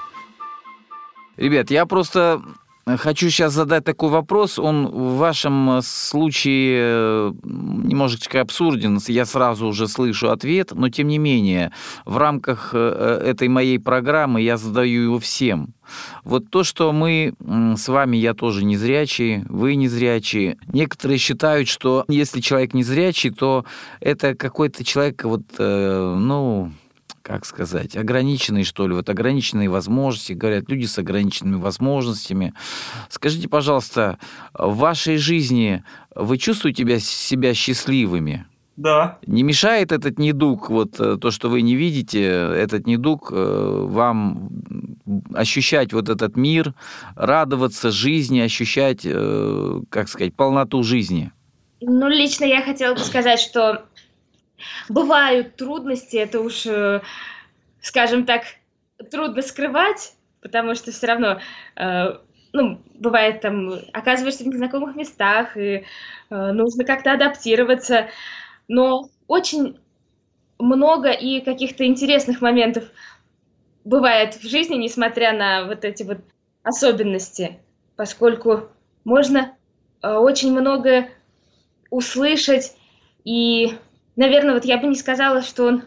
Ребят, 1.35 1.69
я 1.69 1.85
просто 1.85 2.41
хочу 2.85 3.29
сейчас 3.29 3.53
задать 3.53 3.83
такой 3.83 4.09
вопрос. 4.09 4.59
Он 4.59 4.87
в 4.87 5.17
вашем 5.17 5.79
случае 5.81 6.79
э, 6.81 7.31
немножечко 7.43 8.41
абсурден. 8.41 8.99
Я 9.07 9.25
сразу 9.25 9.67
уже 9.67 9.87
слышу 9.87 10.29
ответ, 10.29 10.71
но 10.73 10.89
тем 10.89 11.07
не 11.07 11.17
менее, 11.17 11.71
в 12.05 12.17
рамках 12.17 12.71
э, 12.73 13.21
этой 13.25 13.47
моей 13.47 13.79
программы 13.79 14.41
я 14.41 14.57
задаю 14.57 15.03
его 15.03 15.19
всем. 15.19 15.73
Вот 16.23 16.49
то, 16.49 16.63
что 16.63 16.91
мы 16.91 17.33
с 17.77 17.87
вами, 17.87 18.17
я 18.17 18.33
тоже 18.33 18.63
незрячий, 18.63 19.43
вы 19.49 19.75
незрячие. 19.75 20.57
Некоторые 20.71 21.17
считают, 21.17 21.67
что 21.67 22.05
если 22.07 22.39
человек 22.39 22.73
незрячий, 22.73 23.31
то 23.31 23.65
это 23.99 24.35
какой-то 24.35 24.83
человек, 24.83 25.23
вот, 25.23 25.43
э, 25.57 26.15
ну, 26.17 26.71
как 27.23 27.45
сказать, 27.45 27.95
ограниченный, 27.95 28.65
что 28.65 28.85
ли, 28.85 28.93
вот 28.93 29.09
ограниченные 29.09 29.69
возможности, 29.69 30.33
говорят, 30.33 30.69
люди 30.69 30.85
с 30.85 30.99
ограниченными 30.99 31.55
возможностями. 31.55 32.53
Скажите, 33.09 33.47
пожалуйста, 33.47 34.19
в 34.53 34.75
вашей 34.75 35.17
жизни 35.17 35.83
вы 36.13 36.37
чувствуете 36.37 36.83
себя, 36.83 36.99
себя 36.99 37.53
счастливыми? 37.53 38.45
Да. 38.75 39.19
Не 39.25 39.43
мешает 39.43 39.91
этот 39.91 40.19
недуг, 40.19 40.69
вот 40.69 40.99
э, 40.99 41.17
то, 41.17 41.31
что 41.31 41.47
вы 41.47 41.61
не 41.61 41.75
видите, 41.75 42.23
этот 42.23 42.87
недуг 42.87 43.29
э, 43.31 43.85
вам 43.87 44.49
ощущать 45.33 45.93
вот 45.93 46.09
этот 46.09 46.35
мир, 46.35 46.73
радоваться 47.15 47.91
жизни, 47.91 48.39
ощущать, 48.39 49.01
э, 49.05 49.81
как 49.89 50.09
сказать, 50.09 50.33
полноту 50.33 50.83
жизни? 50.83 51.31
Ну, 51.81 52.07
лично 52.09 52.45
я 52.45 52.63
хотела 52.63 52.95
бы 52.95 52.99
сказать, 53.01 53.39
что 53.39 53.85
бывают 54.89 55.55
трудности, 55.55 56.17
это 56.17 56.39
уж, 56.41 56.65
э, 56.65 57.01
скажем 57.81 58.25
так, 58.25 58.43
трудно 59.11 59.41
скрывать, 59.41 60.13
потому 60.41 60.75
что 60.75 60.91
все 60.91 61.07
равно, 61.07 61.39
э, 61.75 62.17
ну, 62.53 62.81
бывает 62.95 63.41
там, 63.41 63.73
оказываешься 63.93 64.43
в 64.43 64.47
незнакомых 64.47 64.95
местах, 64.95 65.57
и 65.57 65.85
э, 66.29 66.51
нужно 66.51 66.83
как-то 66.83 67.13
адаптироваться, 67.13 68.09
но 68.67 69.09
очень 69.27 69.79
много 70.59 71.11
и 71.11 71.41
каких-то 71.41 71.85
интересных 71.85 72.41
моментов 72.41 72.85
бывает 73.83 74.35
в 74.35 74.47
жизни, 74.47 74.75
несмотря 74.75 75.33
на 75.33 75.65
вот 75.65 75.83
эти 75.83 76.03
вот 76.03 76.19
особенности, 76.63 77.59
поскольку 77.97 78.69
можно 79.03 79.57
очень 80.01 80.57
много 80.57 81.09
услышать 81.89 82.75
и 83.25 83.77
наверное, 84.15 84.53
вот 84.53 84.65
я 84.65 84.77
бы 84.77 84.87
не 84.87 84.95
сказала, 84.95 85.41
что 85.41 85.65
он 85.65 85.83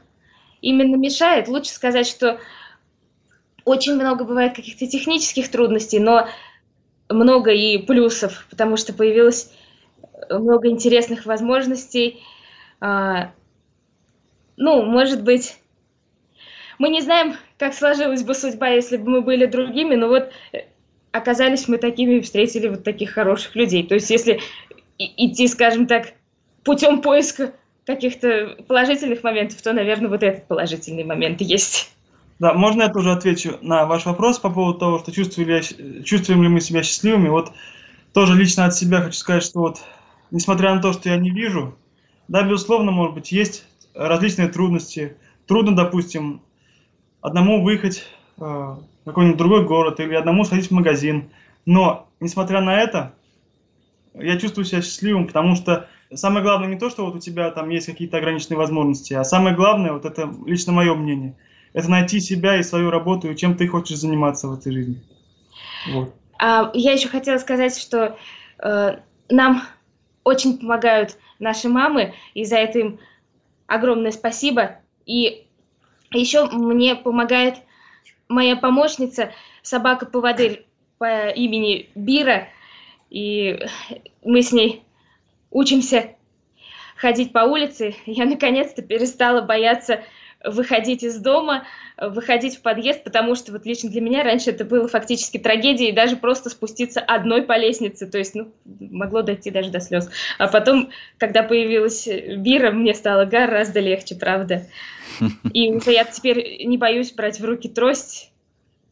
именно 0.61 0.97
мешает. 0.97 1.49
Лучше 1.49 1.70
сказать, 1.70 2.07
что 2.07 2.41
очень 3.64 3.95
много 3.95 4.24
бывает 4.24 4.55
каких-то 4.55 4.87
технических 4.87 5.51
трудностей, 5.51 5.99
но 5.99 6.29
много 7.09 7.51
и 7.53 7.79
плюсов, 7.79 8.47
потому 8.51 8.77
что 8.77 8.93
появилось 8.93 9.53
много 10.31 10.68
интересных 10.68 11.27
возможностей. 11.27 12.22
А, 12.81 13.33
ну, 14.57 14.83
может 14.83 15.22
быть, 15.22 15.57
мы 16.79 16.89
не 16.89 17.01
знаем, 17.01 17.37
как 17.59 17.74
сложилась 17.74 18.22
бы 18.22 18.35
судьба, 18.35 18.68
если 18.68 18.97
бы 18.97 19.11
мы 19.11 19.20
были 19.22 19.47
другими, 19.47 19.95
но 19.95 20.09
вот 20.09 20.31
оказались 21.12 21.68
мы 21.68 21.79
такими 21.79 22.14
и 22.14 22.20
встретили 22.20 22.68
вот 22.68 22.85
таких 22.85 23.12
хороших 23.12 23.57
людей. 23.57 23.87
То 23.87 23.95
есть, 23.95 24.11
если 24.11 24.41
идти, 24.99 25.49
скажем 25.49 25.87
так, 25.87 26.12
путем 26.64 27.01
поиска 27.01 27.53
каких-то 27.87 28.57
положительных 28.66 29.22
моментов, 29.22 29.62
то, 29.62 29.72
наверное, 29.72 30.11
вот 30.11 30.22
этот 30.22 30.47
положительный 30.49 31.05
момент 31.05 31.41
есть. 31.41 31.93
Да, 32.39 32.53
можно 32.53 32.82
я 32.82 32.89
тоже 32.89 33.12
отвечу 33.12 33.57
на 33.62 33.87
ваш 33.87 34.05
вопрос 34.05 34.39
по 34.39 34.51
поводу 34.51 34.78
того, 34.78 34.99
что 34.99 35.12
чувствуем 35.12 35.49
ли, 35.49 36.05
чувствуем 36.05 36.43
ли 36.43 36.49
мы 36.49 36.61
себя 36.61 36.82
счастливыми. 36.82 37.28
Вот 37.28 37.53
тоже 38.12 38.34
лично 38.34 38.66
от 38.66 38.74
себя 38.74 39.01
хочу 39.01 39.16
сказать, 39.16 39.45
что 39.45 39.61
вот, 39.61 39.78
несмотря 40.30 40.74
на 40.74 40.82
то, 40.82 40.93
что 40.93 41.09
я 41.09 41.16
не 41.16 41.30
вижу, 41.30 41.76
да, 42.28 42.43
безусловно, 42.43 42.91
может 42.91 43.14
быть, 43.14 43.32
есть 43.32 43.64
различные 43.95 44.49
трудности. 44.49 45.16
Трудно, 45.47 45.74
допустим, 45.74 46.43
одному 47.20 47.62
выехать 47.62 48.05
э, 48.39 48.43
в 48.43 48.82
какой-нибудь 49.05 49.39
другой 49.39 49.64
город 49.64 50.01
или 50.01 50.14
одному 50.14 50.45
сходить 50.45 50.68
в 50.68 50.72
магазин. 50.72 51.30
Но, 51.64 52.09
несмотря 52.20 52.61
на 52.61 52.82
это, 52.82 53.14
я 54.14 54.39
чувствую 54.39 54.64
себя 54.64 54.82
счастливым, 54.82 55.26
потому 55.26 55.55
что 55.55 55.89
самое 56.14 56.42
главное 56.42 56.68
не 56.68 56.78
то, 56.78 56.90
что 56.90 57.04
вот 57.04 57.14
у 57.14 57.18
тебя 57.18 57.50
там 57.50 57.68
есть 57.68 57.86
какие-то 57.86 58.18
ограниченные 58.18 58.59
возможности, 58.59 59.14
а 59.14 59.24
самое 59.24 59.54
главное, 59.54 59.92
вот 59.92 60.04
это 60.04 60.32
лично 60.46 60.72
мое 60.72 60.94
мнение, 60.94 61.34
это 61.72 61.90
найти 61.90 62.20
себя 62.20 62.59
и 62.59 62.62
свою 62.62 62.90
работу, 62.90 63.30
и 63.30 63.36
чем 63.36 63.57
ты 63.57 63.66
хочешь 63.68 63.98
заниматься 63.98 64.48
в 64.48 64.54
этой 64.59 64.72
жизни. 64.72 65.02
Вот. 65.92 66.14
А, 66.38 66.70
я 66.74 66.92
еще 66.92 67.09
хотела 67.09 67.38
сказать, 67.38 67.76
что 67.76 68.16
э, 68.59 68.98
нам 69.28 69.62
очень 70.24 70.59
помогают 70.59 71.16
наши 71.38 71.68
мамы, 71.68 72.14
и 72.34 72.44
за 72.44 72.57
это 72.57 72.78
им 72.78 72.98
огромное 73.66 74.11
спасибо. 74.11 74.76
И 75.04 75.46
еще 76.12 76.46
мне 76.46 76.96
помогает 76.96 77.57
моя 78.28 78.57
помощница, 78.57 79.32
собака-поводырь 79.62 80.66
по 80.98 81.28
имени 81.28 81.90
Бира, 81.94 82.48
и 83.11 83.59
мы 84.24 84.42
с 84.42 84.52
ней 84.52 84.82
учимся 85.51 86.11
ходить 86.97 87.32
по 87.32 87.40
улице. 87.40 87.94
Я 88.07 88.24
наконец-то 88.24 88.82
перестала 88.82 89.42
бояться 89.42 90.01
выходить 90.44 91.03
из 91.03 91.18
дома, 91.18 91.64
выходить 91.97 92.57
в 92.57 92.62
подъезд, 92.62 93.03
потому 93.05 93.34
что 93.34 93.53
вот 93.53 93.64
лично 93.66 93.90
для 93.90 94.01
меня 94.01 94.22
раньше 94.22 94.51
это 94.51 94.64
было 94.64 94.86
фактически 94.86 95.38
трагедией, 95.38 95.92
даже 95.92 96.16
просто 96.16 96.51
спуститься 96.51 97.01
одной 97.01 97.42
по 97.42 97.57
лестнице, 97.59 98.07
то 98.07 98.18
есть, 98.18 98.34
ну, 98.34 98.53
могло 98.64 99.22
дойти 99.22 99.51
даже 99.51 99.70
до 99.70 99.80
слез. 99.80 100.11
А 100.38 100.47
потом, 100.49 100.90
когда 101.18 101.42
появилась 101.42 102.07
Бира, 102.07 102.70
мне 102.70 102.94
стало 102.94 103.24
гораздо 103.24 103.80
легче, 103.80 104.14
правда. 104.14 104.66
И 105.53 105.72
уже 105.72 105.92
я 105.92 106.05
теперь 106.05 106.64
не 106.66 106.76
боюсь 106.76 107.12
брать 107.12 107.40
в 107.40 107.44
руки 107.44 107.68
трость, 107.68 108.30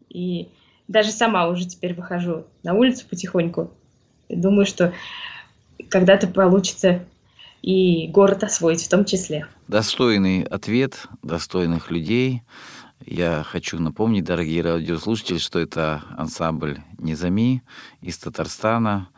и 0.08 0.48
даже 0.88 1.10
сама 1.10 1.48
уже 1.48 1.66
теперь 1.66 1.94
выхожу 1.94 2.46
на 2.62 2.74
улицу 2.74 3.06
потихоньку. 3.08 3.70
Думаю, 4.28 4.64
что 4.64 4.92
когда-то 5.88 6.26
получится 6.26 7.04
и 7.62 8.08
город 8.08 8.44
освоить 8.44 8.84
в 8.84 8.88
том 8.88 9.04
числе. 9.04 9.46
Достойный 9.68 10.42
ответ 10.42 11.06
достойных 11.22 11.90
людей. 11.90 12.42
Я 13.06 13.42
хочу 13.42 13.78
напомнить, 13.78 14.24
дорогие 14.24 14.62
радиослушатели, 14.62 15.38
что 15.38 15.58
это 15.58 16.02
ансамбль 16.16 16.78
«Низами» 16.98 17.62
из 18.02 18.18
Татарстана. 18.18 19.08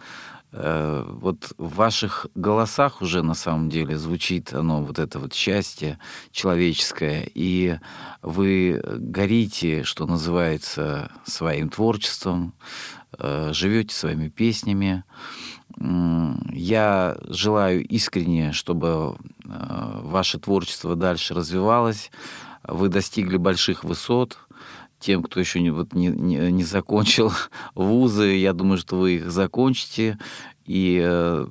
Э, 0.52 1.04
вот 1.07 1.52
в 1.59 1.74
ваших 1.74 2.28
голосах 2.34 3.02
уже 3.02 3.22
на 3.22 3.34
самом 3.34 3.68
деле 3.68 3.98
звучит 3.98 4.54
оно, 4.54 4.82
вот 4.82 4.98
это 4.98 5.18
вот 5.18 5.34
счастье 5.34 5.98
человеческое, 6.30 7.28
и 7.34 7.78
вы 8.22 8.80
горите, 8.84 9.82
что 9.82 10.07
называется, 10.07 11.11
своим 11.24 11.68
творчеством, 11.68 12.54
э, 13.18 13.50
живете 13.52 13.94
своими 13.94 14.28
песнями. 14.28 15.04
Я 15.79 17.18
желаю 17.29 17.87
искренне, 17.87 18.53
чтобы 18.53 19.16
э, 19.45 20.01
ваше 20.03 20.39
творчество 20.39 20.97
дальше 20.97 21.35
развивалось, 21.35 22.11
вы 22.66 22.89
достигли 22.89 23.37
больших 23.37 23.85
высот, 23.85 24.39
тем, 24.99 25.22
кто 25.22 25.39
еще 25.39 25.61
не, 25.61 25.70
вот, 25.70 25.93
не, 25.93 26.09
не, 26.09 26.64
закончил 26.64 27.31
вузы, 27.74 28.37
я 28.37 28.55
думаю, 28.55 28.79
что 28.79 28.97
вы 28.97 29.16
их 29.16 29.31
закончите 29.31 30.18
и 30.64 31.01
э, 31.05 31.47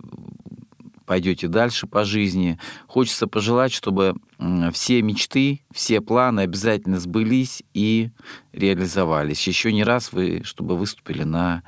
пойдете 1.06 1.48
дальше 1.48 1.88
по 1.88 2.04
жизни. 2.04 2.60
Хочется 2.88 3.28
пожелать, 3.28 3.72
чтобы 3.72 4.16
все 4.74 5.02
мечты, 5.02 5.62
все 5.72 6.02
планы 6.02 6.42
обязательно 6.42 7.00
сбылись 7.00 7.64
и 7.74 8.10
реализовались. 8.52 9.48
Еще 9.48 9.72
не 9.72 9.84
раз 9.84 10.12
вы, 10.12 10.42
чтобы 10.44 10.76
выступили 10.76 11.24
на 11.24 11.64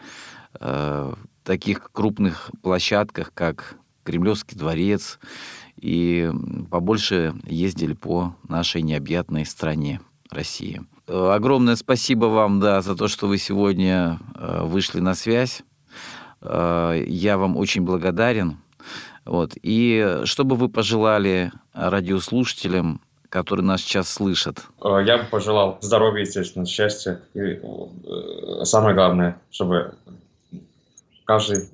э, 0.59 1.13
таких 1.47 1.89
крупных 1.93 2.51
площадках, 2.61 3.31
как 3.33 3.75
Кремлевский 4.03 4.57
дворец, 4.57 5.17
и 5.77 6.29
побольше 6.69 7.33
ездили 7.45 7.93
по 7.93 8.35
нашей 8.49 8.81
необъятной 8.81 9.45
стране 9.45 10.01
России. 10.29 10.81
Огромное 11.07 11.77
спасибо 11.77 12.25
вам, 12.25 12.59
да, 12.59 12.81
за 12.81 12.95
то, 12.95 13.07
что 13.07 13.27
вы 13.27 13.37
сегодня 13.37 14.19
э, 14.35 14.63
вышли 14.63 14.99
на 14.99 15.15
связь. 15.15 15.63
Э, 16.41 17.01
я 17.07 17.37
вам 17.37 17.55
очень 17.55 17.83
благодарен. 17.83 18.57
Вот. 19.23 19.53
И 19.61 20.21
что 20.25 20.43
бы 20.43 20.57
вы 20.57 20.67
пожелали 20.67 21.53
радиослушателям, 21.73 22.99
которые 23.29 23.65
нас 23.65 23.81
сейчас 23.81 24.09
слышат? 24.09 24.65
Э, 24.83 25.01
я 25.05 25.19
бы 25.19 25.23
пожелал 25.31 25.77
здоровья, 25.79 26.23
естественно, 26.23 26.65
счастья. 26.65 27.21
И 27.33 27.61
самое 28.65 28.93
главное, 28.93 29.39
чтобы 29.49 29.95
каждый 31.27 31.69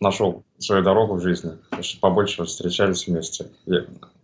нашел 0.00 0.44
свою 0.58 0.82
дорогу 0.82 1.14
в 1.14 1.22
жизни, 1.22 1.52
чтобы 1.80 2.00
побольше 2.00 2.44
встречались 2.44 3.06
вместе 3.06 3.50
и 3.66 3.72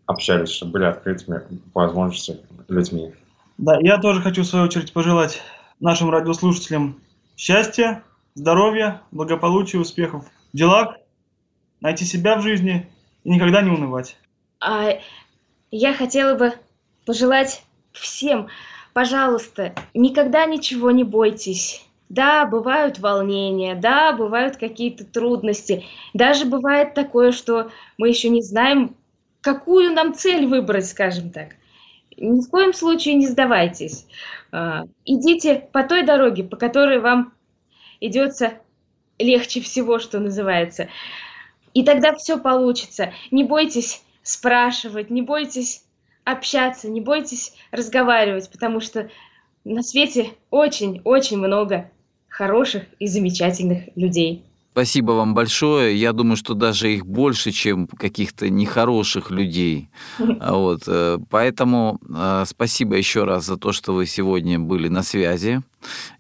общались, 0.07 0.51
чтобы 0.51 0.73
были 0.73 0.85
открытыми 0.85 1.41
по 1.73 1.83
возможности 1.83 2.41
людьми. 2.69 3.15
Да, 3.59 3.79
я 3.81 3.99
тоже 3.99 4.21
хочу 4.21 4.43
в 4.43 4.47
свою 4.47 4.67
очередь 4.67 4.93
пожелать 4.93 5.41
нашим 5.81 6.11
радиослушателям 6.11 7.01
счастья, 7.37 8.03
здоровья, 8.35 9.03
благополучия, 9.13 9.79
успехов 9.79 10.25
в 10.53 10.57
делах, 10.57 10.97
найти 11.81 12.05
себя 12.05 12.37
в 12.37 12.43
жизни 12.43 12.91
и 13.25 13.31
никогда 13.31 13.63
не 13.63 13.71
унывать. 13.71 14.17
А 14.61 14.99
я 15.71 15.95
хотела 15.95 16.37
бы 16.37 16.53
пожелать 17.07 17.65
всем, 17.93 18.49
пожалуйста, 18.93 19.75
никогда 19.95 20.45
ничего 20.45 20.91
не 20.91 21.05
бойтесь. 21.05 21.87
Да, 22.13 22.47
бывают 22.47 22.99
волнения, 22.99 23.75
да, 23.75 24.13
бывают 24.13 24.57
какие-то 24.57 25.05
трудности. 25.05 25.85
Даже 26.15 26.45
бывает 26.45 26.95
такое, 26.95 27.33
что 27.33 27.71
мы 27.99 28.09
еще 28.09 28.29
не 28.29 28.43
знаем, 28.43 28.95
какую 29.41 29.93
нам 29.93 30.15
цель 30.15 30.47
выбрать, 30.47 30.87
скажем 30.87 31.31
так 31.31 31.57
ни 32.17 32.41
в 32.41 32.49
коем 32.49 32.73
случае 32.73 33.15
не 33.15 33.27
сдавайтесь. 33.27 34.07
А, 34.51 34.85
идите 35.05 35.69
по 35.73 35.83
той 35.83 36.05
дороге, 36.05 36.45
по 36.45 36.57
которой 36.57 37.01
вам 37.01 37.33
идется 38.01 38.55
легче 39.19 39.61
всего, 39.61 39.99
что 39.99 40.19
называется. 40.19 40.89
И 41.75 41.85
тогда 41.85 42.15
все 42.15 42.39
получится. 42.39 43.13
Не 43.31 43.45
бойтесь 43.45 44.03
спрашивать, 44.23 45.11
не 45.11 45.23
бойтесь 45.23 45.85
общаться, 46.25 46.89
не 46.89 47.01
бойтесь 47.01 47.55
разговаривать, 47.71 48.51
потому 48.51 48.81
что 48.81 49.11
на 49.65 49.83
свете 49.83 50.31
очень-очень 50.51 51.39
много 51.39 51.91
хороших 52.33 52.85
и 52.99 53.07
замечательных 53.07 53.85
людей. 53.95 54.43
Спасибо 54.73 55.13
вам 55.13 55.35
большое. 55.35 55.95
Я 55.95 56.15
думаю, 56.15 56.37
что 56.37 56.55
даже 56.55 56.91
их 56.95 57.05
больше, 57.05 57.51
чем 57.51 57.87
каких-то 57.87 58.49
нехороших 58.49 59.31
людей. 59.31 59.91
Вот. 60.19 60.85
Э, 60.87 61.19
поэтому 61.29 62.01
э, 62.09 62.45
спасибо 62.47 62.97
еще 62.97 63.25
раз 63.25 63.45
за 63.45 63.59
то, 63.59 63.73
что 63.73 63.93
вы 63.93 64.07
сегодня 64.07 64.59
были 64.59 64.89
на 64.89 65.03
связи. 65.03 65.61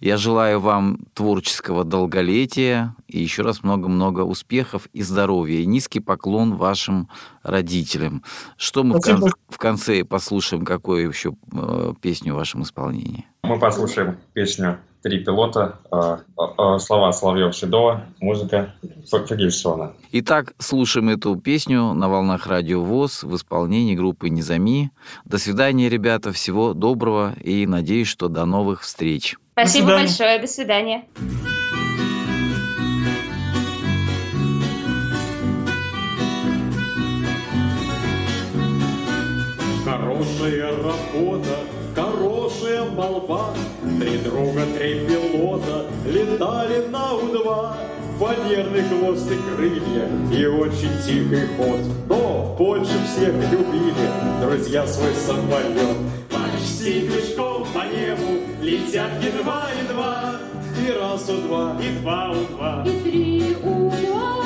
Я 0.00 0.18
желаю 0.18 0.60
вам 0.60 0.98
творческого 1.14 1.84
долголетия 1.84 2.94
и 3.08 3.20
еще 3.20 3.42
раз 3.42 3.62
много-много 3.62 4.20
успехов 4.20 4.88
и 4.92 5.02
здоровья. 5.02 5.60
И 5.60 5.66
низкий 5.66 6.00
поклон 6.00 6.56
вашим 6.56 7.08
родителям. 7.42 8.22
Что 8.58 8.84
мы 8.84 8.98
в, 8.98 9.00
кон- 9.00 9.32
в 9.48 9.56
конце 9.56 10.04
послушаем, 10.04 10.66
какую 10.66 11.08
еще 11.08 11.32
э, 11.52 11.94
песню 12.02 12.34
в 12.34 12.36
вашем 12.36 12.64
исполнении? 12.64 13.24
Мы 13.44 13.58
послушаем 13.58 14.18
песню 14.34 14.78
три 15.02 15.18
пилота, 15.18 15.78
э, 15.90 16.18
э, 16.38 16.78
слова 16.78 17.12
Соловьев 17.12 17.54
Седова, 17.56 18.04
музыка 18.20 18.72
Фагельсона. 19.10 19.94
Итак, 20.12 20.54
слушаем 20.58 21.08
эту 21.08 21.36
песню 21.36 21.92
на 21.92 22.08
волнах 22.08 22.46
радио 22.46 22.82
ВОЗ 22.82 23.24
в 23.24 23.34
исполнении 23.34 23.96
группы 23.96 24.28
Низами. 24.28 24.92
До 25.24 25.38
свидания, 25.38 25.88
ребята, 25.88 26.32
всего 26.32 26.72
доброго 26.72 27.34
и 27.42 27.66
надеюсь, 27.66 28.08
что 28.08 28.28
до 28.28 28.44
новых 28.44 28.82
встреч. 28.82 29.36
Спасибо 29.52 29.88
до 29.88 29.96
большое, 29.96 30.38
до 30.38 30.46
свидания. 30.46 31.04
Хорошая 39.84 40.70
работа, 40.76 41.58
хорошая 41.94 42.84
молва, 42.84 43.52
Три 44.42 44.50
друга, 44.50 44.66
три 44.76 45.06
пилота 45.06 45.86
летали 46.04 46.86
на 46.88 47.14
У-2. 47.14 47.76
Фанерный 48.18 48.82
хвост 48.82 49.30
и 49.30 49.36
крылья 49.36 50.08
и 50.32 50.46
очень 50.46 50.98
тихий 51.04 51.46
ход. 51.56 51.78
Но 52.08 52.56
больше 52.58 52.98
всех 53.06 53.34
любили 53.34 54.08
друзья 54.40 54.84
свой 54.86 55.14
самолет. 55.14 55.96
Почти 56.28 57.08
пешком 57.08 57.66
по 57.72 57.84
небу 57.86 58.40
летят 58.60 59.12
едва-едва. 59.22 60.40
И 60.84 60.90
раз 60.90 61.28
у 61.28 61.46
два, 61.46 61.76
и 61.80 62.00
два 62.00 62.30
у 62.30 62.56
два, 62.56 62.84
и 62.84 63.00
три 63.00 63.56
у 63.62 63.90
два. 63.90 64.41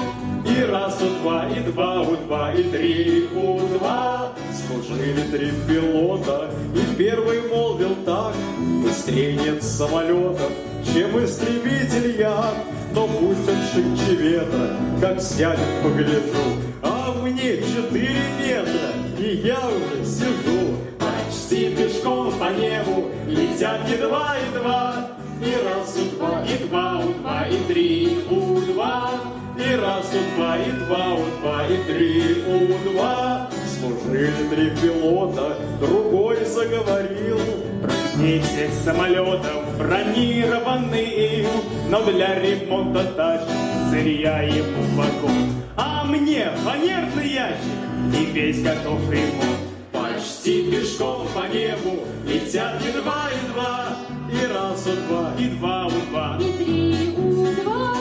И 0.56 0.62
раз 0.62 1.02
у 1.02 1.20
два, 1.20 1.46
и 1.48 1.60
два 1.60 2.00
у 2.00 2.16
два, 2.16 2.50
и 2.54 2.62
три 2.62 3.28
у 3.34 3.58
два. 3.76 4.32
Служили 4.66 5.20
три 5.30 5.50
пилота, 5.68 6.50
и 6.74 6.94
первый 6.96 7.42
молвил 7.42 7.94
так, 8.06 8.34
Быстрее 8.82 9.36
нет 9.36 9.62
самолетов, 9.62 10.50
чем 10.82 11.22
истребитель 11.22 12.18
я, 12.18 12.54
Но 12.94 13.06
пусть 13.06 13.46
он 13.46 13.56
шибче 13.70 14.14
ветра, 14.14 14.76
как 14.98 15.20
сядет, 15.20 15.82
погляжу, 15.82 16.56
А 16.82 17.14
мне 17.20 17.58
четыре 17.58 18.16
метра, 18.40 18.92
и 19.18 19.36
я 19.44 19.58
уже 19.58 20.06
сижу. 20.06 20.78
Почти 20.98 21.74
пешком 21.74 22.32
по 22.38 22.50
небу 22.58 23.10
летят 23.28 23.86
едва-едва, 23.90 25.10
И 25.42 25.54
раз 25.66 25.98
у 25.98 26.16
два, 26.16 26.42
и 26.44 26.66
два 26.66 26.98
у 27.00 27.12
два, 27.12 27.46
и 27.46 27.58
три 27.68 28.18
у 28.30 28.60
два, 28.72 29.10
И 29.58 29.74
раз 29.74 30.06
у 30.12 30.36
два, 30.36 30.58
и 30.58 30.70
два 30.70 31.14
у 31.14 31.24
два, 31.40 31.66
и 31.66 31.76
три 31.84 32.44
у 32.46 32.90
два. 32.90 33.48
Служили 33.78 34.48
три 34.50 34.70
пилота, 34.70 35.56
другой 35.80 36.44
заговорил. 36.44 37.38
Прочней 37.82 38.40
всех 38.40 38.70
самолетов 38.84 39.78
бронированный, 39.78 41.46
Но 41.88 42.02
для 42.04 42.38
ремонта 42.38 43.04
тащит 43.16 43.48
сырья 43.90 44.42
ему 44.42 44.82
вагон. 44.94 45.52
А 45.76 46.04
мне 46.04 46.50
фанерный 46.64 47.28
ящик 47.28 47.86
и 48.14 48.24
весь 48.32 48.62
готов 48.62 49.10
ремонт. 49.10 49.60
Почти 49.92 50.70
пешком 50.70 51.26
по 51.34 51.46
небу 51.52 52.04
летят 52.26 52.80
едва-едва, 52.82 53.96
И 54.30 54.46
раз 54.52 54.86
у 54.86 54.96
два, 55.08 55.32
и 55.38 55.48
два 55.56 55.86
у 55.86 56.10
два, 56.10 56.38
и 56.40 56.52
три 56.52 57.14
у 57.16 57.62
два, 57.62 57.94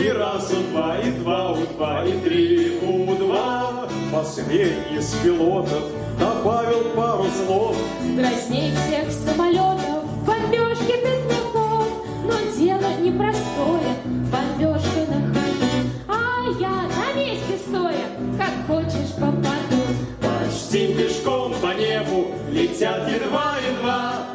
и 0.00 0.08
раз 0.08 0.50
у 0.52 0.70
два, 0.70 0.98
и 0.98 1.10
два 1.10 1.52
у 1.52 1.66
два, 1.66 2.04
и 2.04 2.12
три 2.20 2.78
у 2.82 3.14
два. 3.16 3.88
Последний 4.12 4.98
из 4.98 5.12
пилотов 5.22 5.82
добавил 6.18 6.84
пару 6.96 7.26
слов. 7.44 7.76
Грозней 8.16 8.72
всех 8.72 9.10
самолетов, 9.12 10.04
бомбежки 10.26 10.96
бедняков. 11.04 11.86
Но 12.24 12.34
дело 12.56 12.90
непростое, 13.00 13.94
бомбежка 14.32 15.00
на 15.08 15.20
ходу. 15.34 15.70
А 16.08 16.44
я 16.58 16.88
на 16.88 17.18
месте 17.18 17.58
стоя, 17.68 18.06
как 18.38 18.66
хочешь 18.66 19.14
попаду. 19.14 19.82
Почти 20.20 20.94
пешком 20.94 21.54
по 21.60 21.74
небу 21.74 22.28
летят 22.50 23.06
едва-едва. 23.06 24.30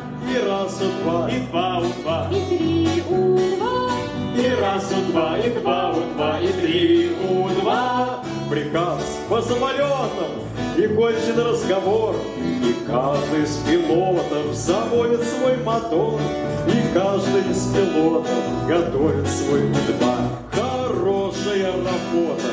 раз 0.47 0.81
у 0.81 1.03
два, 1.03 1.29
и 1.29 1.39
два 1.47 1.79
у 1.79 2.01
два, 2.01 2.29
и 2.31 2.57
три 2.57 3.03
у 3.09 3.35
два, 3.35 3.41
и 3.41 3.54
раз 4.59 4.91
у 4.91 5.11
два, 5.11 5.37
и 5.37 5.49
два 5.49 5.91
у 5.91 6.13
два, 6.13 6.39
и 6.39 6.47
три 6.47 7.11
у 7.29 7.49
два. 7.61 8.23
Приказ 8.49 9.01
по 9.29 9.41
самолетам 9.41 10.45
и 10.77 10.87
кончен 10.87 11.39
разговор, 11.39 12.15
и 12.37 12.75
каждый 12.85 13.43
из 13.43 13.57
пилотов 13.67 14.53
заводит 14.53 15.23
свой 15.23 15.57
мотор, 15.63 16.19
и 16.67 16.93
каждый 16.93 17.49
из 17.49 17.73
пилотов 17.73 18.67
готовит 18.67 19.27
свой 19.27 19.61
два. 19.97 20.15
Хорошая 20.51 21.71
работа, 21.71 22.49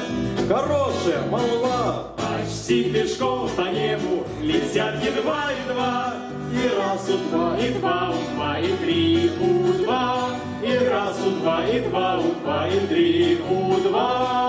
хорошая 0.49 1.23
молва, 1.29 2.09
почти 2.17 2.93
пешком 2.93 3.49
по 3.57 3.63
небу 3.63 4.25
летят 4.41 4.95
едва-едва. 5.05 6.15
И 6.53 6.69
раз 6.79 7.09
у 7.09 7.29
два, 7.29 7.57
и 7.59 7.73
два 7.75 8.11
у 8.11 8.35
два, 8.35 8.59
и 8.59 8.73
три 8.77 9.31
у 9.41 9.73
два, 9.83 10.29
и 10.63 10.79
раз 10.89 11.19
у 11.27 11.31
два, 11.41 11.67
и 11.67 11.81
два 11.81 12.19
у 12.19 12.35
два, 12.41 12.69
и 12.69 12.87
три 12.87 13.41
у 13.51 13.81
два. 13.81 14.43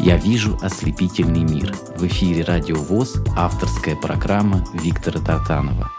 Я 0.00 0.16
вижу 0.16 0.58
ослепительный 0.60 1.44
мир. 1.44 1.72
В 1.96 2.06
эфире 2.06 2.42
Радио 2.42 2.76
ВОЗ 2.76 3.22
авторская 3.36 3.94
программа 3.94 4.64
Виктора 4.72 5.20
Тартанова. 5.20 5.92